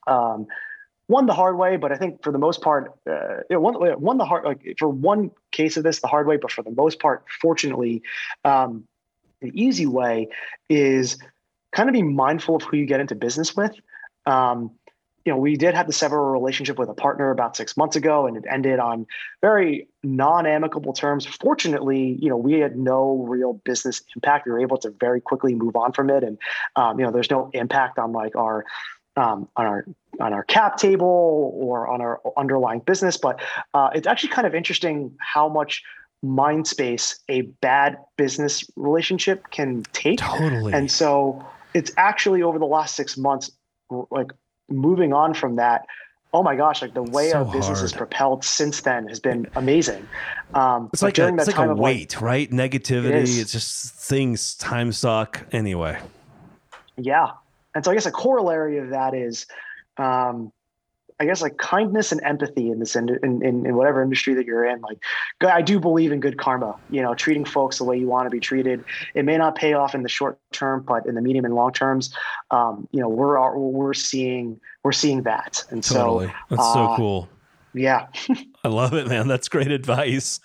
Um, 0.08 0.48
one 1.08 1.28
the 1.28 1.34
hard 1.34 1.58
way, 1.58 1.78
but 1.78 1.92
I 1.92 1.96
think 1.96 2.24
for 2.24 2.32
the 2.32 2.40
most 2.40 2.62
part, 2.62 2.92
uh, 3.08 3.38
you 3.50 3.56
know, 3.56 3.60
one 3.60 3.76
one 3.76 4.18
the 4.18 4.26
hard 4.26 4.44
like 4.44 4.76
for 4.80 4.90
one 4.90 5.32
case 5.52 5.78
of 5.78 5.84
this 5.84 6.00
the 6.00 6.08
hard 6.08 6.26
way, 6.26 6.38
but 6.38 6.52
for 6.52 6.64
the 6.64 6.72
most 6.72 7.00
part, 7.00 7.26
fortunately, 7.42 8.02
um, 8.44 8.86
the 9.42 9.52
easy 9.54 9.86
way 9.86 10.30
is 10.68 11.18
kind 11.72 11.90
of 11.90 11.94
be 11.94 12.02
mindful 12.02 12.56
of 12.56 12.64
who 12.64 12.78
you 12.78 12.86
get 12.86 13.00
into 13.00 13.14
business 13.16 13.56
with. 13.56 13.74
Um, 14.26 14.72
you 15.26 15.34
know, 15.34 15.38
we 15.38 15.56
did 15.56 15.74
have 15.74 15.88
to 15.88 15.92
sever 15.92 16.18
a 16.20 16.32
relationship 16.32 16.78
with 16.78 16.88
a 16.88 16.94
partner 16.94 17.32
about 17.32 17.56
six 17.56 17.76
months 17.76 17.96
ago, 17.96 18.28
and 18.28 18.38
it 18.38 18.44
ended 18.50 18.80
on 18.80 19.08
very 19.42 19.88
non-amicable 20.04 20.94
terms. 20.94 21.26
Fortunately, 21.26 22.18
you 22.22 22.30
know, 22.30 22.38
we 22.38 22.60
had 22.60 22.78
no 22.78 23.26
real 23.28 23.54
business 23.54 24.04
impact. 24.16 24.46
We 24.46 24.52
were 24.52 24.60
able 24.60 24.78
to 24.78 24.92
very 24.92 25.22
quickly 25.22 25.56
move 25.56 25.76
on 25.76 25.94
from 25.94 26.12
it, 26.12 26.24
and 26.24 26.38
um, 26.76 27.00
you 27.00 27.06
know, 27.06 27.12
there's 27.12 27.32
no 27.32 27.50
impact 27.54 27.98
on 28.00 28.12
like 28.12 28.36
our 28.36 28.66
um, 29.16 29.48
on 29.56 29.66
our 29.66 29.86
on 30.20 30.34
our 30.34 30.44
cap 30.44 30.78
table 30.78 31.52
or 31.56 31.88
on 31.88 32.02
our 32.02 32.22
underlying 32.38 32.80
business. 32.80 33.18
But 33.18 33.42
uh, 33.74 33.90
it's 33.94 34.08
actually 34.08 34.30
kind 34.30 34.48
of 34.48 34.56
interesting 34.56 35.16
how 35.20 35.50
much 35.50 35.84
mind 36.24 36.68
space 36.68 37.20
a 37.30 37.42
bad 37.62 37.98
business 38.18 38.64
relationship 38.76 39.50
can 39.52 39.84
take. 39.94 40.20
Totally. 40.20 40.74
And 40.74 40.90
so 40.90 41.46
it's 41.74 41.92
actually 41.98 42.42
over 42.42 42.58
the 42.58 42.66
last 42.66 42.96
six 42.96 43.18
months, 43.18 43.52
like 44.10 44.32
moving 44.70 45.14
on 45.14 45.34
from 45.34 45.58
that. 45.58 45.86
Oh 46.34 46.44
my 46.44 46.58
gosh! 46.58 46.82
Like 46.82 46.94
the 46.94 47.04
way 47.04 47.30
So 47.30 47.38
our 47.38 47.46
business 47.46 47.80
has 47.80 47.92
hard. 47.92 47.98
propelled 47.98 48.44
since 48.44 48.82
then 48.82 49.08
has 49.08 49.22
been 49.22 49.48
amazing. 49.56 50.06
Um, 50.54 50.90
It's 50.92 51.02
like 51.02 51.14
a, 51.14 51.22
during 51.22 51.36
it's 51.36 51.46
that 51.46 51.52
like 51.52 51.56
time 51.56 51.70
a 51.70 51.72
of, 51.72 51.80
like, 51.80 51.84
weight, 51.86 52.20
right? 52.20 52.52
Negativity. 52.52 53.14
is. 53.14 53.40
it's 53.40 53.54
just 53.54 53.94
things 53.94 54.56
time 54.56 54.92
suck 54.92 55.46
anyway. 55.54 56.02
Yeah. 56.98 57.32
And 57.76 57.84
so 57.84 57.92
I 57.92 57.94
guess 57.94 58.06
a 58.06 58.12
corollary 58.12 58.78
of 58.78 58.90
that 58.90 59.14
is, 59.14 59.46
um, 59.98 60.52
I 61.20 61.26
guess 61.26 61.42
like 61.42 61.58
kindness 61.58 62.12
and 62.12 62.22
empathy 62.24 62.70
in 62.70 62.80
this 62.80 62.96
in, 62.96 63.08
in, 63.24 63.42
in 63.66 63.76
whatever 63.76 64.04
industry 64.04 64.34
that 64.34 64.46
you're 64.46 64.66
in. 64.66 64.82
Like, 64.82 64.98
I 65.42 65.62
do 65.62 65.80
believe 65.80 66.12
in 66.12 66.20
good 66.20 66.38
karma. 66.38 66.76
You 66.90 67.02
know, 67.02 67.14
treating 67.16 67.46
folks 67.46 67.78
the 67.78 67.86
way 67.86 67.98
you 67.98 68.08
want 68.08 68.26
to 68.26 68.30
be 68.30 68.42
treated. 68.42 68.84
It 69.14 69.24
may 69.24 69.38
not 69.38 69.56
pay 69.56 69.74
off 69.74 69.96
in 69.96 70.04
the 70.04 70.10
short 70.10 70.40
term, 70.52 70.84
but 70.86 71.06
in 71.06 71.16
the 71.16 71.22
medium 71.22 71.46
and 71.46 71.56
long 71.56 71.72
terms, 71.72 72.14
um, 72.52 72.88
you 72.92 73.00
know, 73.00 73.08
we're 73.08 73.58
we're 73.58 73.94
seeing 73.94 74.60
we're 74.84 74.92
seeing 74.92 75.24
that. 75.24 75.64
And 75.70 75.82
Totally. 75.82 76.28
so, 76.28 76.34
That's 76.50 76.74
so 76.74 76.84
uh, 76.84 76.98
cool. 76.98 77.30
yeah, 77.74 78.08
I 78.66 78.68
love 78.68 78.96
it, 78.96 79.08
man. 79.08 79.28
That's 79.28 79.48
great 79.48 79.72
advice. 79.72 80.40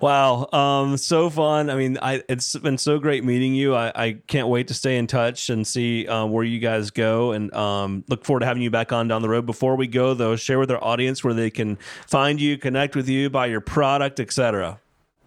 Wow. 0.00 0.48
Um, 0.52 0.96
so 0.96 1.30
fun. 1.30 1.70
I 1.70 1.76
mean, 1.76 1.96
I 2.02 2.24
it's 2.28 2.56
been 2.56 2.76
so 2.76 2.98
great 2.98 3.22
meeting 3.22 3.54
you. 3.54 3.76
I, 3.76 3.92
I 3.94 4.12
can't 4.26 4.48
wait 4.48 4.66
to 4.66 4.74
stay 4.74 4.98
in 4.98 5.06
touch 5.06 5.48
and 5.48 5.64
see 5.64 6.08
um, 6.08 6.32
where 6.32 6.42
you 6.42 6.58
guys 6.58 6.90
go 6.90 7.30
and 7.30 7.54
um, 7.54 8.02
look 8.08 8.24
forward 8.24 8.40
to 8.40 8.46
having 8.46 8.64
you 8.64 8.70
back 8.70 8.92
on 8.92 9.06
down 9.06 9.22
the 9.22 9.28
road. 9.28 9.46
Before 9.46 9.76
we 9.76 9.86
go 9.86 10.12
though, 10.12 10.34
share 10.34 10.58
with 10.58 10.72
our 10.72 10.82
audience 10.82 11.22
where 11.22 11.34
they 11.34 11.50
can 11.50 11.76
find 12.08 12.40
you, 12.40 12.58
connect 12.58 12.96
with 12.96 13.08
you, 13.08 13.30
buy 13.30 13.46
your 13.46 13.60
product, 13.60 14.18
etc. 14.18 14.80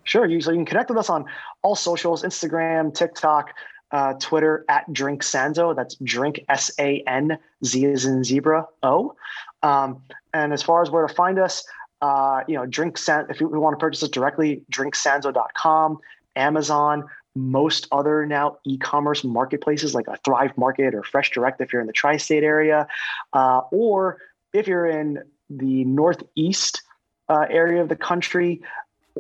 Sure. 0.04 0.28
So 0.42 0.52
you 0.52 0.58
can 0.58 0.66
connect 0.66 0.90
with 0.90 1.00
us 1.00 1.10
on 1.10 1.24
all 1.62 1.78
socials 1.78 2.24
Instagram, 2.24 2.94
TikTok, 2.94 3.54
uh, 3.92 4.16
Twitter 4.20 4.66
at 4.68 4.92
Drink 4.92 5.24
Sanzo. 5.24 5.74
That's 5.74 5.96
drink 6.04 6.44
S 6.50 6.70
A 6.80 7.02
N 7.08 7.38
Z 7.64 7.86
as 7.86 8.04
in 8.04 8.26
zebra 8.26 8.68
O. 8.84 9.16
Um, 9.64 10.02
and 10.34 10.52
as 10.52 10.62
far 10.62 10.82
as 10.82 10.92
where 10.92 11.08
to 11.08 11.14
find 11.14 11.40
us, 11.40 11.64
uh, 12.06 12.44
you 12.48 12.56
know, 12.56 12.66
Drink 12.68 12.98
San, 12.98 13.26
if 13.30 13.40
you 13.40 13.48
want 13.48 13.74
to 13.74 13.84
purchase 13.84 14.04
it 14.04 14.12
directly, 14.12 14.64
drinksanzo.com, 14.72 15.98
Amazon, 16.36 17.06
most 17.36 17.88
other 17.92 18.26
now 18.26 18.58
e-commerce 18.64 19.24
marketplaces 19.24 19.96
like 19.96 20.08
a 20.08 20.16
Thrive 20.24 20.56
Market 20.56 20.94
or 20.94 21.02
Fresh 21.04 21.32
Direct 21.32 21.60
if 21.62 21.74
you're 21.74 21.82
in 21.82 21.88
the 21.88 21.94
tri-state 21.94 22.44
area, 22.44 22.88
uh, 23.34 23.62
or 23.72 24.20
if 24.54 24.68
you're 24.68 24.86
in 24.86 25.24
the 25.50 25.84
northeast 25.86 26.84
uh, 27.28 27.46
area 27.50 27.82
of 27.82 27.90
the 27.90 27.96
country, 27.96 28.62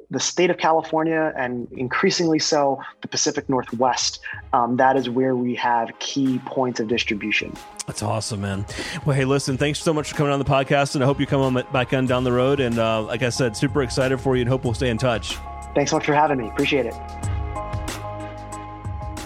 the 0.10 0.20
state 0.20 0.50
of 0.50 0.58
California 0.58 1.34
and 1.38 1.72
increasingly 1.72 2.40
so 2.40 2.82
the 3.02 3.08
Pacific 3.08 3.48
Northwest. 3.50 4.20
Um, 4.54 4.78
that 4.78 4.96
is 4.98 5.10
where 5.10 5.36
we 5.36 5.56
have 5.56 5.98
key 6.00 6.40
points 6.46 6.80
of 6.80 6.88
distribution. 6.88 7.54
That's 7.88 8.04
awesome, 8.04 8.42
man. 8.42 8.66
Well, 9.06 9.16
hey, 9.16 9.26
listen, 9.26 9.58
thanks 9.58 9.80
so 9.80 9.94
much 9.94 10.10
for 10.10 10.16
coming 10.16 10.34
on 10.34 10.40
the 10.40 10.46
podcast, 10.46 10.96
and 10.96 11.04
I 11.04 11.08
hope 11.08 11.20
you 11.20 11.26
come 11.26 11.42
on 11.42 11.54
back 11.72 11.94
on 11.94 12.06
down 12.06 12.24
the 12.24 12.32
road. 12.32 12.60
And 12.60 12.78
uh, 12.78 13.04
like 13.04 13.24
I 13.24 13.30
said, 13.30 13.56
super 13.56 13.84
excited 13.84 14.20
for 14.20 14.36
you, 14.36 14.42
and 14.42 14.50
hope 14.50 14.64
we'll 14.64 14.74
stay 14.74 14.90
in 14.90 14.98
touch. 14.98 15.38
Thanks 15.74 15.92
so 15.92 15.98
much 15.98 16.06
for 16.06 16.14
having 16.14 16.38
me. 16.38 16.48
Appreciate 16.48 16.86
it. 16.86 16.96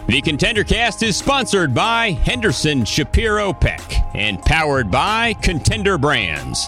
The 0.08 0.22
Contender 0.22 0.64
Cast 0.64 1.04
is 1.04 1.16
sponsored 1.16 1.72
by 1.72 2.12
Henderson 2.12 2.84
Shapiro 2.84 3.54
Peck 3.54 3.82
and 4.16 4.42
powered 4.42 4.90
by 4.90 5.34
Contender 5.34 6.00
Brands. 6.00 6.68